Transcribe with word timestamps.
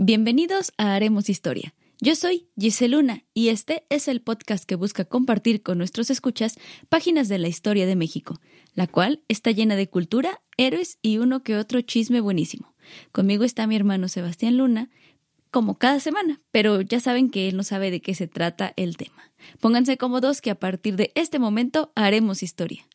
Bienvenidos 0.00 0.72
a 0.78 0.94
Haremos 0.94 1.28
Historia. 1.28 1.74
Yo 2.00 2.14
soy 2.14 2.46
Giseluna 2.56 3.24
y 3.34 3.48
este 3.48 3.84
es 3.90 4.06
el 4.06 4.20
podcast 4.20 4.62
que 4.62 4.76
busca 4.76 5.04
compartir 5.04 5.60
con 5.60 5.76
nuestros 5.76 6.08
escuchas 6.08 6.56
páginas 6.88 7.26
de 7.26 7.38
la 7.38 7.48
historia 7.48 7.84
de 7.84 7.96
México, 7.96 8.40
la 8.74 8.86
cual 8.86 9.24
está 9.26 9.50
llena 9.50 9.74
de 9.74 9.90
cultura, 9.90 10.40
héroes 10.56 11.00
y 11.02 11.18
uno 11.18 11.42
que 11.42 11.56
otro 11.56 11.80
chisme 11.80 12.20
buenísimo. 12.20 12.76
Conmigo 13.10 13.42
está 13.42 13.66
mi 13.66 13.74
hermano 13.74 14.06
Sebastián 14.06 14.56
Luna, 14.56 14.88
como 15.50 15.78
cada 15.78 15.98
semana, 15.98 16.40
pero 16.52 16.80
ya 16.80 17.00
saben 17.00 17.28
que 17.28 17.48
él 17.48 17.56
no 17.56 17.64
sabe 17.64 17.90
de 17.90 18.00
qué 18.00 18.14
se 18.14 18.28
trata 18.28 18.74
el 18.76 18.96
tema. 18.96 19.32
Pónganse 19.58 19.98
cómodos 19.98 20.40
que 20.40 20.52
a 20.52 20.60
partir 20.60 20.94
de 20.94 21.10
este 21.16 21.40
momento 21.40 21.90
haremos 21.96 22.44
historia. 22.44 22.86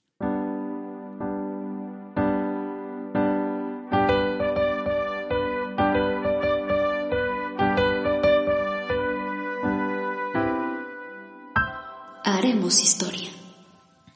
Historia. 12.81 13.29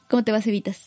¿Cómo 0.08 0.24
te 0.24 0.32
vas, 0.32 0.48
Evitas? 0.48 0.86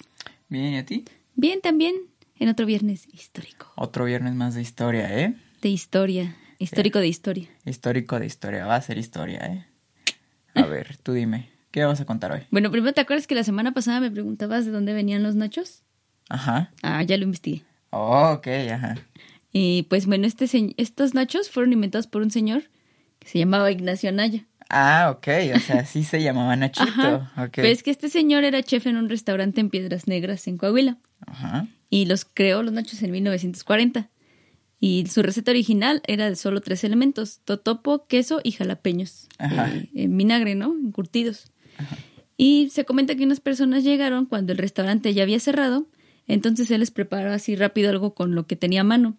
Bien, 0.48 0.72
¿y 0.74 0.78
a 0.78 0.86
ti? 0.86 1.04
Bien, 1.34 1.60
también. 1.60 1.94
En 2.38 2.48
otro 2.48 2.64
viernes 2.64 3.06
histórico. 3.12 3.70
Otro 3.76 4.06
viernes 4.06 4.34
más 4.34 4.54
de 4.54 4.62
historia, 4.62 5.20
¿eh? 5.20 5.36
De 5.60 5.68
historia. 5.68 6.36
Histórico 6.58 6.98
de 6.98 7.08
historia. 7.08 7.48
Histórico 7.66 8.18
de 8.18 8.26
historia. 8.26 8.66
Va 8.66 8.76
a 8.76 8.82
ser 8.82 8.96
historia, 8.96 9.40
¿eh? 9.40 9.66
A 10.54 10.64
ver, 10.66 10.96
tú 11.02 11.12
dime, 11.12 11.50
¿qué 11.70 11.84
vas 11.84 12.00
a 12.00 12.06
contar 12.06 12.32
hoy? 12.32 12.40
Bueno, 12.50 12.70
primero, 12.70 12.94
¿te 12.94 13.02
acuerdas 13.02 13.26
que 13.26 13.34
la 13.34 13.44
semana 13.44 13.72
pasada 13.72 14.00
me 14.00 14.10
preguntabas 14.10 14.64
de 14.64 14.70
dónde 14.70 14.94
venían 14.94 15.22
los 15.22 15.34
nachos? 15.34 15.82
Ajá. 16.30 16.72
Ah, 16.82 17.02
ya 17.02 17.16
lo 17.18 17.24
investigué. 17.24 17.62
Oh, 17.90 18.32
ok, 18.36 18.46
ajá. 18.72 18.96
Y 19.52 19.82
pues 19.84 20.06
bueno, 20.06 20.26
este 20.26 20.46
estos 20.76 21.14
nachos 21.14 21.50
fueron 21.50 21.72
inventados 21.72 22.06
por 22.06 22.22
un 22.22 22.30
señor 22.30 22.64
que 23.18 23.28
se 23.28 23.38
llamaba 23.38 23.70
Ignacio 23.70 24.08
Anaya. 24.08 24.46
Ah, 24.70 25.12
ok, 25.16 25.28
o 25.56 25.58
sea, 25.58 25.84
sí 25.84 26.04
se 26.04 26.22
llamaba 26.22 26.54
Nachito. 26.56 26.88
Ajá. 26.88 27.32
Ok. 27.36 27.50
Pero 27.56 27.68
es 27.68 27.82
que 27.82 27.90
este 27.90 28.08
señor 28.08 28.44
era 28.44 28.62
chef 28.62 28.86
en 28.86 28.96
un 28.96 29.08
restaurante 29.08 29.60
en 29.60 29.68
Piedras 29.68 30.06
Negras, 30.06 30.46
en 30.46 30.56
Coahuila. 30.56 30.98
Ajá. 31.26 31.66
Y 31.90 32.06
los 32.06 32.24
creó 32.24 32.62
los 32.62 32.72
nachos 32.72 33.02
en 33.02 33.10
1940. 33.10 34.08
Y 34.78 35.06
su 35.08 35.22
receta 35.22 35.50
original 35.50 36.02
era 36.06 36.28
de 36.30 36.36
solo 36.36 36.60
tres 36.60 36.84
elementos: 36.84 37.40
totopo, 37.44 38.06
queso 38.06 38.40
y 38.44 38.52
jalapeños. 38.52 39.28
Ajá. 39.38 39.68
eh, 39.74 39.90
en 39.94 40.16
vinagre, 40.16 40.54
¿no? 40.54 40.72
Encurtidos. 40.72 41.52
Y 42.36 42.70
se 42.70 42.84
comenta 42.84 43.16
que 43.16 43.24
unas 43.24 43.40
personas 43.40 43.84
llegaron 43.84 44.24
cuando 44.24 44.52
el 44.52 44.58
restaurante 44.58 45.12
ya 45.12 45.24
había 45.24 45.40
cerrado. 45.40 45.88
Entonces 46.26 46.70
él 46.70 46.80
les 46.80 46.92
preparó 46.92 47.32
así 47.32 47.56
rápido 47.56 47.90
algo 47.90 48.14
con 48.14 48.34
lo 48.36 48.46
que 48.46 48.54
tenía 48.56 48.82
a 48.82 48.84
mano. 48.84 49.16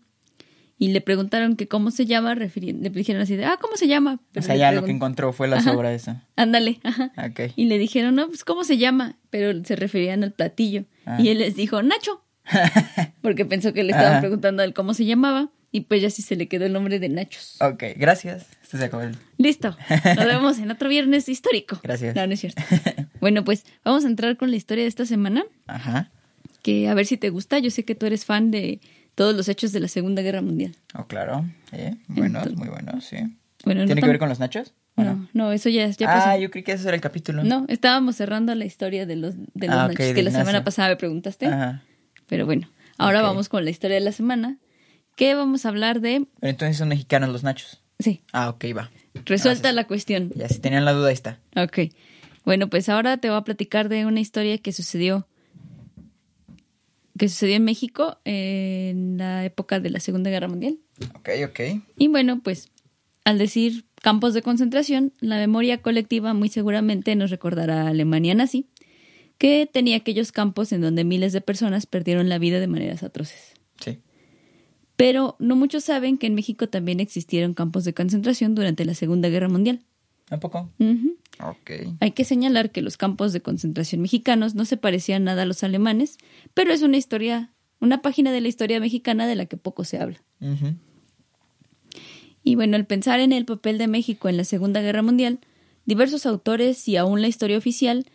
Y 0.82 0.88
le 0.88 1.00
preguntaron 1.00 1.58
que 1.58 1.68
cómo 1.68 1.92
se 1.92 2.08
llama, 2.08 2.34
le 2.34 2.50
dijeron 2.90 3.22
así 3.22 3.36
de, 3.36 3.46
ah, 3.46 3.60
¿cómo 3.62 3.78
se 3.78 3.88
llama? 3.88 4.16
O 4.16 4.20
Pero 4.32 4.44
sea, 4.48 4.56
le 4.56 4.62
ya 4.62 4.72
lo 4.72 4.84
que 4.84 4.90
encontró 4.90 5.32
fue 5.32 5.48
la 5.48 5.58
Ajá. 5.58 5.74
sobra 5.74 5.94
esa. 5.94 6.26
Ándale, 6.36 6.80
ajá. 6.84 7.12
Ok. 7.18 7.52
Y 7.56 7.66
le 7.66 7.78
dijeron, 7.78 8.16
no, 8.16 8.28
pues, 8.28 8.44
¿cómo 8.44 8.64
se 8.64 8.80
llama? 8.80 9.16
Pero 9.30 9.64
se 9.64 9.76
referían 9.76 10.24
al 10.24 10.32
platillo. 10.32 10.86
Ah. 11.06 11.20
Y 11.22 11.30
él 11.30 11.38
les 11.38 11.56
dijo, 11.56 11.84
Nacho. 11.84 12.24
Porque 13.22 13.46
pensó 13.46 13.74
que 13.74 13.84
le 13.84 13.92
estaban 13.92 14.14
Ajá. 14.14 14.22
preguntando 14.22 14.64
a 14.64 14.66
él 14.66 14.74
cómo 14.74 14.96
se 14.96 15.06
llamaba. 15.06 15.52
Y 15.72 15.82
pues 15.82 16.02
ya 16.02 16.09
sí 16.09 16.24
se 16.24 16.36
le 16.36 16.48
quedó 16.48 16.66
el 16.66 16.74
nombre 16.74 16.98
de 16.98 17.09
Nachos. 17.09 17.62
Ok, 17.62 17.84
gracias. 17.96 18.48
Este 18.64 18.80
se 18.80 18.86
acabó 18.86 19.04
el... 19.04 19.16
Listo. 19.38 19.78
Nos 19.88 20.26
vemos 20.26 20.58
en 20.58 20.72
otro 20.72 20.90
viernes 20.90 21.30
histórico. 21.30 21.80
Gracias. 21.84 22.16
No, 22.16 22.26
no 22.26 22.34
es 22.34 22.40
cierto. 22.40 22.62
Bueno, 23.20 23.44
pues 23.44 23.66
vamos 23.86 24.04
a 24.04 24.08
entrar 24.08 24.36
con 24.36 24.50
la 24.50 24.58
historia 24.58 24.84
de 24.84 24.88
esta 24.88 25.06
semana. 25.06 25.44
Ajá. 25.68 26.09
Que 26.64 26.90
a 26.90 26.96
ver 26.96 27.06
si 27.06 27.18
te 27.18 27.30
gusta. 27.30 27.59
Yo 27.59 27.70
sé 27.70 27.86
que 27.86 27.94
tú 27.94 28.08
eres 28.08 28.26
fan 28.26 28.50
de 28.50 28.80
todos 29.16 29.36
los 29.36 29.48
hechos 29.50 29.72
de 29.72 29.80
la 29.80 29.88
Segunda 29.88 30.22
Guerra 30.22 30.42
Mundial. 30.42 30.76
Oh, 30.95 31.06
claro. 31.08 31.45
Sí, 31.72 31.78
bueno, 32.08 32.40
Entonces- 32.40 32.58
muy 32.58 32.70
bueno, 32.70 33.00
sí. 33.02 33.18
Bueno, 33.64 33.81
no 33.81 33.86
¿Tiene 33.88 34.02
que 34.02 34.08
ver 34.08 34.20
con 34.20 34.30
los 34.30 34.40
nachos? 34.40 34.73
¿O 34.95 35.03
No, 35.03 35.30
no, 35.34 35.52
eso 35.52 35.70
ya, 35.70 35.88
ya 35.90 36.12
ah, 36.12 36.26
pasó. 36.26 36.40
yo 36.42 36.50
creí 36.52 36.64
que 36.64 36.72
ese 36.73 36.88
era 36.88 36.95
el 36.95 37.02
capítulo. 37.02 37.44
No, 37.44 37.66
estábamos 37.70 38.16
cerrando 38.16 38.53
la 38.56 38.66
historia 38.66 39.06
de 39.06 39.16
los, 39.16 39.36
de 39.38 39.68
los 39.68 39.76
Ah, 39.76 39.88
nachos 39.88 39.98
que 40.14 40.23
la 40.23 40.31
semana 40.31 40.63
pasada 40.63 40.90
me 40.90 40.96
preguntaste. 40.97 41.46
Ajá. 41.46 41.84
Pero 42.28 42.46
bueno, 42.46 42.69
ahora 42.97 43.22
vamos 43.22 43.50
con 43.50 43.63
la 43.63 43.69
historia 43.69 43.96
de 43.96 44.02
la 44.02 44.12
semana. 44.12 44.58
Que 45.16 45.35
vamos 45.35 45.66
a 45.66 45.69
hablar 45.69 46.02
de. 46.02 46.25
Pero 46.40 46.50
entonces 46.52 46.78
son 46.78 46.88
mexicanos 46.88 47.30
los 47.30 47.44
nachos. 47.44 47.81
Sí, 48.00 48.22
Ah, 48.34 48.50
ok, 48.50 48.66
va. 48.75 48.90
resuelta 49.25 49.59
Gracias. 49.69 49.75
la 49.75 49.85
cuestión. 49.85 50.31
Ya, 50.35 50.47
si 50.50 50.59
tenían 50.59 50.84
la 50.85 50.94
duda, 50.94 51.09
ahí 51.09 51.14
está. 51.14 51.40
Ok. 51.56 51.80
Bueno, 52.44 52.69
pues 52.69 52.90
ahora 52.90 53.18
te 53.18 53.30
voy 53.30 53.38
a 53.38 53.41
platicar 53.44 53.88
de 53.90 54.06
una 54.06 54.19
historia 54.22 54.58
que 54.58 54.72
sucedió. 54.72 55.28
Que 57.22 57.30
sucedió 57.30 57.58
en 57.58 57.66
México 57.66 58.18
en 58.26 59.20
la 59.20 59.46
época 59.46 59.80
de 59.80 59.92
la 59.92 60.00
Segunda 60.00 60.32
Guerra 60.32 60.48
Mundial. 60.48 60.80
Ok, 61.14 61.30
ok. 61.46 61.59
Y 61.96 62.08
bueno, 62.08 62.42
pues 62.42 62.72
al 63.26 63.38
decir 63.38 63.86
campos 64.02 64.34
de 64.34 64.42
concentración, 64.42 65.14
la 65.20 65.38
memoria 65.38 65.84
colectiva 65.84 66.34
muy 66.34 66.50
seguramente 66.50 67.16
nos 67.16 67.30
recordará 67.30 67.84
a 67.84 67.90
Alemania 67.90 68.34
nazi, 68.34 68.66
que 69.38 69.70
tenía 69.72 69.98
aquellos 69.98 70.32
campos 70.32 70.72
en 70.72 70.82
donde 70.82 71.04
miles 71.04 71.32
de 71.32 71.42
personas 71.42 71.86
perdieron 71.86 72.28
la 72.28 72.40
vida 72.40 72.59
de 72.59 72.66
maneras 72.66 73.04
atroces. 73.04 73.53
Sí. 73.80 74.00
Pero 74.96 75.36
no 75.38 75.56
muchos 75.56 75.84
saben 75.84 76.18
que 76.18 76.26
en 76.26 76.34
México 76.34 76.70
también 76.70 77.00
existieron 77.00 77.53
campos 77.53 77.84
de 77.84 77.94
concentración 77.94 78.56
durante 78.56 78.84
la 78.84 78.96
Segunda 78.96 79.30
Guerra 79.30 79.48
Mundial. 79.48 79.86
¿Tampoco? 80.26 80.72
Ujú. 80.80 81.18
Ok. 81.44 81.72
Hay 82.00 82.12
que 82.12 82.24
señalar 82.24 82.72
que 82.72 82.81
los 82.81 82.97
campos 82.97 83.34
de 83.34 83.41
concentración 83.41 84.02
mexicanos 84.02 84.56
no 84.56 84.66
se 84.66 84.78
parecían 84.78 85.24
nada 85.24 85.44
a 85.44 85.46
los 85.46 85.63
alemanes, 85.63 86.18
pero 86.53 86.74
es 86.74 86.81
una 86.81 86.97
historia, 86.97 87.52
una 87.79 88.02
página 88.02 88.31
de 88.31 88.41
la 88.41 88.47
historia 88.47 88.79
mexicana 88.79 89.28
de 89.28 89.35
la 89.35 89.46
que 89.46 89.57
poco 89.57 89.84
se 89.84 90.00
habla. 90.00 90.22
Y 92.44 92.56
bueno, 92.56 92.75
al 92.75 92.85
pensar 92.85 93.19
en 93.19 93.34
el 93.34 93.46
papel 93.46 93.78
de 93.78 93.88
México 93.88 94.29
en 94.29 94.38
la 94.38 94.44
Segunda 94.44 94.81
Guerra 94.81 95.02
Mundial, 95.02 95.40
diversos 95.85 96.25
autores 96.25 96.88
y 96.88 96.97
aún 96.97 97.22
la 97.22 97.28
historia 97.28 97.58
oficial 97.58 98.06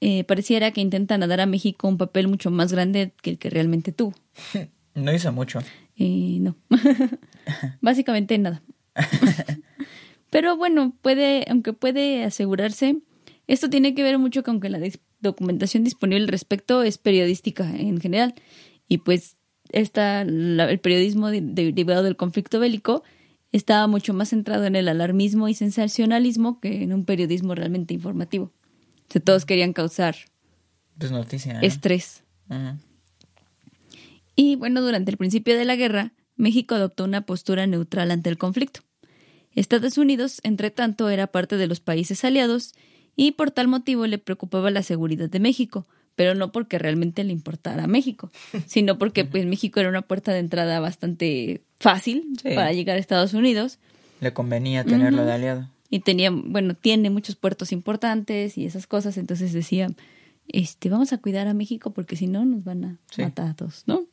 eh, 0.00 0.24
pareciera 0.24 0.70
que 0.72 0.80
intentan 0.80 1.20
dar 1.20 1.40
a 1.40 1.46
México 1.46 1.88
un 1.88 1.98
papel 1.98 2.28
mucho 2.28 2.50
más 2.50 2.72
grande 2.72 3.12
que 3.22 3.30
el 3.30 3.38
que 3.38 3.50
realmente 3.50 3.92
tuvo. 3.92 4.14
No 4.96 5.12
hizo 5.12 5.30
mucho. 5.30 5.58
Eh, 5.98 6.38
no, 6.40 6.56
básicamente 7.82 8.38
nada. 8.38 8.62
Pero 10.30 10.56
bueno, 10.56 10.94
puede, 11.02 11.44
aunque 11.48 11.72
puede 11.72 12.24
asegurarse, 12.24 12.98
esto 13.46 13.70
tiene 13.70 13.94
que 13.94 14.02
ver 14.02 14.18
mucho 14.18 14.42
con 14.42 14.60
que 14.60 14.68
la 14.68 14.78
dis- 14.78 15.00
documentación 15.20 15.84
disponible 15.84 16.22
al 16.24 16.28
respecto 16.28 16.82
es 16.82 16.98
periodística 16.98 17.68
en 17.76 18.00
general. 18.00 18.34
Y 18.88 18.98
pues 18.98 19.36
esta, 19.70 20.24
la- 20.24 20.70
el 20.70 20.78
periodismo 20.80 21.28
de- 21.30 21.40
de- 21.40 21.72
derivado 21.72 22.02
del 22.02 22.16
conflicto 22.16 22.58
bélico 22.60 23.02
estaba 23.52 23.86
mucho 23.86 24.12
más 24.14 24.30
centrado 24.30 24.64
en 24.66 24.76
el 24.76 24.88
alarmismo 24.88 25.48
y 25.48 25.54
sensacionalismo 25.54 26.60
que 26.60 26.82
en 26.82 26.92
un 26.92 27.04
periodismo 27.04 27.54
realmente 27.54 27.94
informativo. 27.94 28.52
O 29.08 29.12
sea, 29.12 29.22
todos 29.22 29.44
querían 29.46 29.72
causar 29.72 30.16
Pues 30.98 31.10
noticia. 31.12 31.54
¿no? 31.54 31.60
estrés. 31.60 32.24
Y 34.34 34.56
bueno, 34.56 34.82
durante 34.82 35.10
el 35.10 35.16
principio 35.16 35.56
de 35.56 35.64
la 35.64 35.76
guerra, 35.76 36.12
México 36.36 36.74
adoptó 36.74 37.04
una 37.04 37.22
postura 37.24 37.66
neutral 37.66 38.10
ante 38.10 38.28
el 38.28 38.36
conflicto. 38.38 38.80
Estados 39.56 39.98
Unidos, 39.98 40.40
entre 40.44 40.70
tanto, 40.70 41.08
era 41.08 41.26
parte 41.26 41.56
de 41.56 41.66
los 41.66 41.80
países 41.80 42.24
aliados 42.24 42.74
y 43.16 43.32
por 43.32 43.50
tal 43.50 43.66
motivo 43.68 44.06
le 44.06 44.18
preocupaba 44.18 44.70
la 44.70 44.82
seguridad 44.82 45.28
de 45.28 45.40
México, 45.40 45.86
pero 46.14 46.34
no 46.34 46.52
porque 46.52 46.78
realmente 46.78 47.24
le 47.24 47.32
importara 47.32 47.84
a 47.84 47.86
México, 47.88 48.30
sino 48.66 48.98
porque 48.98 49.24
pues 49.24 49.44
México 49.46 49.80
era 49.80 49.88
una 49.88 50.02
puerta 50.02 50.32
de 50.32 50.38
entrada 50.40 50.78
bastante 50.80 51.62
fácil 51.80 52.24
Sí. 52.42 52.50
para 52.54 52.72
llegar 52.72 52.96
a 52.96 53.00
Estados 53.00 53.34
Unidos 53.34 53.78
Le 54.20 54.32
convenía 54.32 54.84
tenerlo 54.84 55.24
de 55.24 55.32
aliado. 55.32 55.68
y 55.90 56.00
tenía, 56.00 56.30
bueno, 56.30 56.74
tiene 56.74 57.10
muchos 57.10 57.36
puertos 57.36 57.72
importantes 57.72 58.56
y 58.58 58.66
esas 58.66 58.86
cosas, 58.86 59.16
entonces 59.18 59.52
decía, 59.52 59.88
este, 60.48 60.88
vamos 60.90 61.12
a 61.12 61.18
cuidar 61.18 61.48
a 61.48 61.54
México 61.54 61.90
porque 61.92 62.16
si 62.16 62.26
no 62.26 62.44
nos 62.44 62.62
van 62.64 62.84
a 62.84 62.96
Sí. 63.10 63.22
matar 63.22 63.48
a 63.48 63.54
todos, 63.54 63.82
¿no? 63.86 64.04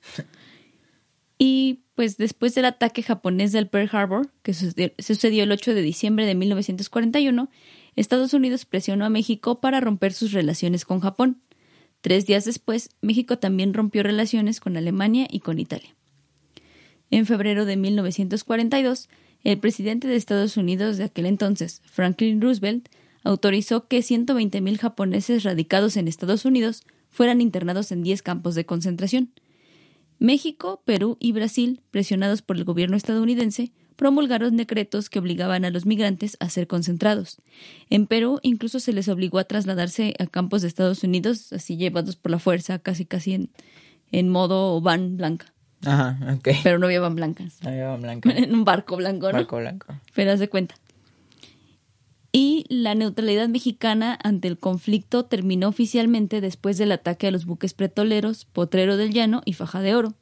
Y 1.46 1.84
pues 1.96 2.16
después 2.16 2.56
del 2.56 2.64
ataque 2.64 3.04
japonés 3.04 3.52
del 3.52 3.68
Pearl 3.68 3.90
Harbor, 3.92 4.32
que 4.44 4.54
sucedió, 4.54 5.44
el 5.44 5.52
8 5.52 5.74
de 5.74 5.82
diciembre 5.82 6.26
de 6.26 6.36
1941, 6.36 7.50
Estados 7.98 8.34
Unidos 8.34 8.64
presionó 8.64 9.04
a 9.04 9.10
México 9.10 9.60
para 9.60 9.82
romper 9.82 10.14
sus 10.14 10.32
relaciones 10.32 10.86
con 10.86 11.02
Japón. 11.02 11.42
Tres 12.00 12.26
días 12.26 12.46
después, 12.46 12.92
México 13.02 13.40
también 13.40 13.74
rompió 13.74 14.04
relaciones 14.04 14.62
con 14.62 14.78
Alemania 14.78 15.28
y 15.30 15.42
con 15.42 15.60
Italia. 15.60 15.94
En 17.12 17.26
febrero 17.26 17.66
de 17.66 17.76
1942, 17.76 19.10
el 19.44 19.60
presidente 19.60 20.08
de 20.08 20.16
Estados 20.16 20.56
Unidos 20.56 20.96
de 20.96 21.04
aquel 21.04 21.26
entonces, 21.26 21.82
Franklin 21.84 22.40
Roosevelt, 22.40 22.88
autorizó 23.26 23.90
que 23.90 24.00
120.000 24.00 24.78
japoneses 24.78 25.44
radicados 25.44 25.98
en 25.98 26.08
Estados 26.08 26.46
Unidos 26.46 26.84
fueran 27.10 27.42
internados 27.42 27.92
en 27.92 28.02
10 28.02 28.22
campos 28.22 28.56
de 28.56 28.66
concentración. 28.66 29.34
México, 30.20 30.82
Perú 30.86 31.18
y 31.20 31.32
Brasil, 31.32 31.82
presionados 31.92 32.42
por 32.42 32.58
el 32.58 32.64
gobierno 32.64 32.96
estadounidense, 32.96 33.72
promulgaron 33.96 34.58
decretos 34.58 35.10
que 35.10 35.20
obligaban 35.20 35.66
a 35.66 35.70
los 35.70 35.86
migrantes 35.86 36.38
a 36.40 36.50
ser 36.50 36.68
concentrados. 36.68 37.42
En 37.90 38.08
Perú 38.08 38.40
incluso 38.44 38.80
se 38.80 38.94
les 38.94 39.08
obligó 39.08 39.40
a 39.40 39.44
trasladarse 39.46 40.14
a 40.20 40.28
campos 40.28 40.62
de 40.62 40.68
Estados 40.68 41.04
Unidos, 41.04 41.54
así 41.54 41.78
llevados 41.78 42.16
por 42.16 42.32
la 42.32 42.40
fuerza, 42.40 42.80
casi 42.80 43.06
casi 43.06 43.34
en, 43.34 43.50
en 44.12 44.30
modo 44.30 44.82
van 44.82 45.18
blanca. 45.18 45.54
Ajá, 45.86 46.18
ok. 46.34 46.50
Pero 46.64 46.80
no 46.80 46.86
había 46.86 47.02
van 47.02 47.16
blancas. 47.16 47.58
Ahí 47.66 47.80
va 47.80 47.98
blanco. 47.98 48.30
En 48.36 48.54
un 48.54 48.64
barco 48.64 48.96
blanco, 48.96 49.28
¿no? 49.28 49.34
Barco 49.34 49.58
blanco. 49.58 49.94
pero 50.14 50.32
haz 50.32 50.40
de 50.40 50.50
cuenta. 50.50 50.76
Y 52.36 52.66
la 52.68 52.96
neutralidad 52.96 53.48
mexicana 53.48 54.18
ante 54.24 54.48
el 54.48 54.58
conflicto 54.58 55.26
terminó 55.26 55.68
oficialmente 55.68 56.42
después 56.42 56.80
del 56.80 56.92
ataque 56.92 57.28
a 57.28 57.32
los 57.32 57.46
buques 57.46 57.76
petroleros 57.76 58.46
Potrero 58.46 58.98
del 58.98 59.14
Llano 59.14 59.44
y 59.46 59.54
Faja 59.54 59.82
de 59.82 59.94
Oro. 59.94 60.16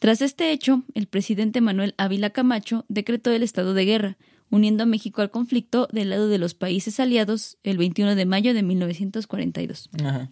Tras 0.00 0.20
este 0.20 0.50
hecho, 0.50 0.82
el 0.94 1.06
presidente 1.06 1.60
Manuel 1.60 1.94
Ávila 1.98 2.30
Camacho 2.30 2.84
decretó 2.88 3.30
el 3.30 3.44
estado 3.44 3.74
de 3.74 3.84
guerra, 3.84 4.16
uniendo 4.50 4.82
a 4.82 4.86
México 4.86 5.22
al 5.22 5.30
conflicto 5.30 5.88
del 5.92 6.10
lado 6.10 6.28
de 6.28 6.38
los 6.38 6.54
países 6.54 6.98
aliados 6.98 7.58
el 7.62 7.78
21 7.78 8.16
de 8.16 8.26
mayo 8.26 8.52
de 8.52 8.62
1942. 8.64 9.90
Ajá. 10.04 10.28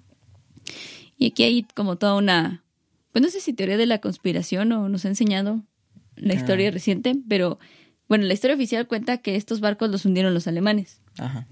Y 1.16 1.26
aquí 1.26 1.44
hay 1.44 1.62
como 1.74 1.96
toda 1.96 2.16
una, 2.16 2.64
pues 3.12 3.22
no 3.22 3.28
sé 3.30 3.40
si 3.40 3.52
teoría 3.52 3.76
de 3.76 3.86
la 3.86 4.00
conspiración 4.00 4.72
o 4.72 4.88
nos 4.88 5.04
ha 5.04 5.08
enseñado 5.08 5.62
la 6.16 6.34
historia 6.34 6.68
Ah. 6.68 6.72
reciente, 6.72 7.14
pero 7.28 7.58
bueno, 8.12 8.26
la 8.26 8.34
historia 8.34 8.56
oficial 8.56 8.86
cuenta 8.86 9.16
que 9.22 9.36
estos 9.36 9.60
barcos 9.60 9.88
los 9.88 10.04
hundieron 10.04 10.34
los 10.34 10.46
alemanes. 10.46 11.00
Ajá. 11.16 11.46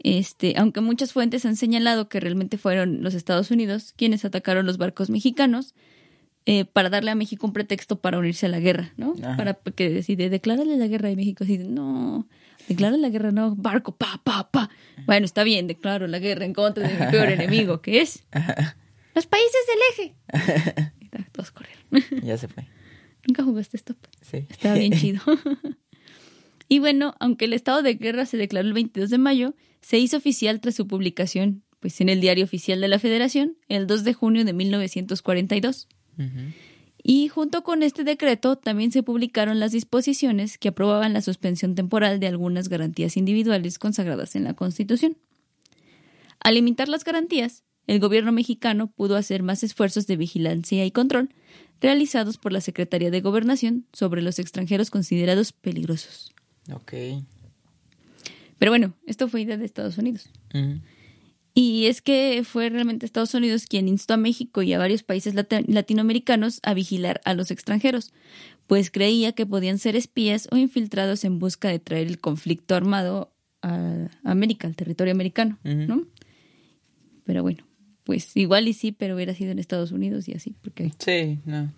Este, 0.00 0.54
aunque 0.56 0.80
muchas 0.80 1.12
fuentes 1.12 1.46
han 1.46 1.54
señalado 1.54 2.08
que 2.08 2.18
realmente 2.18 2.58
fueron 2.58 3.04
los 3.04 3.14
Estados 3.14 3.52
Unidos 3.52 3.94
quienes 3.96 4.24
atacaron 4.24 4.66
los 4.66 4.76
barcos 4.76 5.08
mexicanos 5.08 5.76
eh, 6.46 6.64
para 6.64 6.90
darle 6.90 7.12
a 7.12 7.14
México 7.14 7.46
un 7.46 7.52
pretexto 7.52 8.00
para 8.00 8.18
unirse 8.18 8.46
a 8.46 8.48
la 8.48 8.58
guerra, 8.58 8.92
¿no? 8.96 9.14
Ajá. 9.22 9.36
Para 9.36 9.54
que 9.54 9.88
decide, 9.88 10.30
declárale 10.30 10.76
la 10.76 10.88
guerra 10.88 11.12
y 11.12 11.14
México 11.14 11.44
así, 11.44 11.58
de, 11.58 11.64
no, 11.68 12.26
declara 12.66 12.96
la 12.96 13.08
guerra, 13.08 13.30
no, 13.30 13.54
barco, 13.54 13.94
pa, 13.94 14.20
pa, 14.24 14.50
pa. 14.50 14.70
Bueno, 15.06 15.24
está 15.24 15.44
bien, 15.44 15.68
declaro 15.68 16.08
la 16.08 16.18
guerra 16.18 16.44
en 16.44 16.54
contra 16.54 16.88
de 16.88 16.92
mi 16.92 17.10
peor 17.12 17.28
enemigo, 17.28 17.82
que 17.82 18.00
es 18.00 18.24
los 19.14 19.26
países 19.26 19.60
del 19.68 20.06
eje. 20.08 20.92
Y 21.14 21.28
todos 21.30 21.52
corrieron. 21.52 22.24
Ya 22.24 22.36
se 22.36 22.48
fue. 22.48 22.66
Nunca 23.26 23.42
jugaste 23.42 23.76
stop. 23.76 23.96
Sí. 24.20 24.46
Estaba 24.50 24.74
bien 24.74 24.92
chido. 24.92 25.22
Y 26.68 26.78
bueno, 26.78 27.14
aunque 27.20 27.44
el 27.44 27.52
estado 27.52 27.82
de 27.82 27.94
guerra 27.94 28.26
se 28.26 28.36
declaró 28.36 28.68
el 28.68 28.74
22 28.74 29.10
de 29.10 29.18
mayo, 29.18 29.54
se 29.80 29.98
hizo 29.98 30.16
oficial 30.16 30.60
tras 30.60 30.74
su 30.74 30.86
publicación 30.86 31.62
pues 31.80 32.00
en 32.00 32.08
el 32.08 32.22
Diario 32.22 32.44
Oficial 32.44 32.80
de 32.80 32.88
la 32.88 32.98
Federación 32.98 33.58
el 33.68 33.86
2 33.86 34.04
de 34.04 34.14
junio 34.14 34.46
de 34.46 34.54
1942. 34.54 35.86
Ujú. 36.18 36.28
Y 37.02 37.28
junto 37.28 37.62
con 37.62 37.82
este 37.82 38.02
decreto 38.02 38.56
también 38.56 38.90
se 38.90 39.02
publicaron 39.02 39.60
las 39.60 39.72
disposiciones 39.72 40.56
que 40.56 40.68
aprobaban 40.68 41.12
la 41.12 41.20
suspensión 41.20 41.74
temporal 41.74 42.18
de 42.18 42.28
algunas 42.28 42.70
garantías 42.70 43.18
individuales 43.18 43.78
consagradas 43.78 44.34
en 44.34 44.44
la 44.44 44.54
Constitución. 44.54 45.18
Al 46.40 46.54
limitar 46.54 46.88
las 46.88 47.04
garantías, 47.04 47.64
el 47.86 48.00
gobierno 48.00 48.32
mexicano 48.32 48.90
pudo 48.90 49.16
hacer 49.16 49.42
más 49.42 49.62
esfuerzos 49.62 50.06
de 50.06 50.16
vigilancia 50.16 50.86
y 50.86 50.90
control 50.90 51.28
realizados 51.82 52.38
por 52.38 52.52
la 52.52 52.62
Secretaría 52.62 53.10
de 53.10 53.20
Gobernación 53.20 53.86
sobre 53.92 54.22
los 54.22 54.38
extranjeros 54.38 54.88
considerados 54.88 55.52
peligrosos. 55.52 56.33
Ok. 56.72 56.92
Pero 58.58 58.70
bueno, 58.70 58.94
esto 59.06 59.28
fue 59.28 59.42
idea 59.42 59.56
de 59.56 59.64
Estados 59.64 59.98
Unidos. 59.98 60.28
Y 61.54 61.86
es 61.86 62.02
que 62.02 62.42
fue 62.44 62.68
realmente 62.68 63.06
Estados 63.06 63.34
Unidos 63.34 63.66
quien 63.66 63.86
instó 63.88 64.14
a 64.14 64.16
México 64.16 64.62
y 64.62 64.72
a 64.72 64.78
varios 64.78 65.02
países 65.02 65.34
lati- 65.34 65.64
latinoamericanos 65.68 66.60
a 66.62 66.74
vigilar 66.74 67.20
a 67.24 67.34
los 67.34 67.50
extranjeros, 67.50 68.12
pues 68.66 68.90
creía 68.90 69.32
que 69.32 69.46
podían 69.46 69.78
ser 69.78 69.94
espías 69.94 70.48
o 70.50 70.56
infiltrados 70.56 71.24
en 71.24 71.38
busca 71.38 71.68
de 71.68 71.78
traer 71.78 72.06
el 72.08 72.18
conflicto 72.18 72.74
armado 72.74 73.32
a 73.62 74.08
América, 74.24 74.66
al 74.66 74.74
territorio 74.76 75.12
americano. 75.12 75.58
¿no? 75.62 76.06
Pero 77.24 77.42
bueno, 77.42 77.64
pues 78.04 78.36
igual 78.36 78.66
y 78.68 78.72
sí, 78.72 78.92
pero 78.92 79.14
hubiera 79.14 79.34
sido 79.34 79.52
en 79.52 79.58
Estados 79.58 79.92
Unidos 79.92 80.28
y 80.28 80.32
así, 80.34 80.54
porque... 80.62 80.92
Sí, 80.98 81.38
no. 81.44 81.72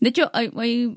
De 0.00 0.08
hecho, 0.10 0.30
hay, 0.32 0.50
hay 0.56 0.96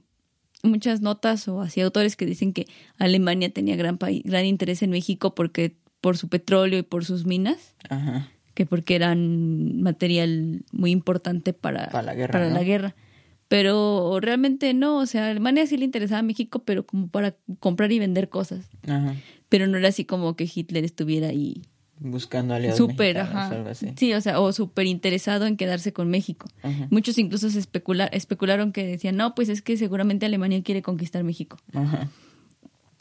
muchas 0.64 1.02
notas 1.02 1.48
o 1.48 1.62
así 1.62 1.82
autores 1.82 2.16
que 2.16 2.26
dicen 2.26 2.54
que 2.54 2.68
Alemania 2.98 3.50
tenía 3.52 3.76
gran, 3.76 3.98
paí- 3.98 4.22
gran 4.26 4.46
interés 4.46 4.82
en 4.84 4.90
México 4.92 5.34
porque 5.36 5.76
por 6.02 6.18
su 6.18 6.28
petróleo 6.30 6.80
y 6.80 6.84
por 6.84 7.06
sus 7.06 7.26
minas 7.26 7.76
Ajá. 7.90 8.30
que 8.54 8.66
porque 8.66 8.96
eran 8.96 9.82
material 9.82 10.64
muy 10.72 10.92
importante 10.92 11.54
para, 11.54 11.90
Para 11.90 12.04
la 12.04 12.16
guerra, 12.16 12.32
para 12.34 12.48
¿no? 12.50 12.56
la 12.56 12.64
guerra. 12.64 12.96
Pero 13.48 14.18
realmente 14.22 14.74
no, 14.74 14.98
o 15.00 15.06
sea, 15.06 15.28
Alemania 15.30 15.66
sí 15.68 15.76
le 15.78 15.84
interesaba 15.86 16.20
a 16.20 16.24
México, 16.24 16.60
pero 16.64 16.86
como 16.86 17.10
para 17.10 17.36
comprar 17.60 17.92
y 17.92 18.00
vender 18.00 18.30
cosas. 18.30 18.70
Ajá. 18.88 19.16
Pero 19.50 19.68
no 19.68 19.78
era 19.78 19.90
así 19.90 20.06
como 20.06 20.36
que 20.38 20.50
Hitler 20.54 20.86
estuviera 20.86 21.28
ahí 21.28 21.62
Buscando 22.04 22.56
aliados 22.56 22.80
mexicanos 22.80 23.30
ajá. 23.30 23.50
o 23.50 23.54
algo 23.58 23.70
así. 23.70 23.94
Sí, 23.96 24.14
o 24.14 24.22
sea, 24.22 24.40
o 24.40 24.52
súper 24.52 24.88
interesado 24.88 25.46
en 25.46 25.56
quedarse 25.56 25.94
con 25.94 26.10
México. 26.10 26.48
Ajá. 26.64 26.88
Muchos 26.90 27.20
incluso 27.20 27.50
se 27.52 27.60
especula, 27.60 28.06
especularon 28.08 28.72
que 28.72 28.86
decían, 28.86 29.16
no, 29.16 29.36
pues 29.36 29.50
es 29.50 29.62
que 29.62 29.78
seguramente 29.78 30.26
Alemania 30.26 30.64
quiere 30.64 30.82
conquistar 30.82 31.24
México. 31.24 31.58
Ajá. 31.74 32.10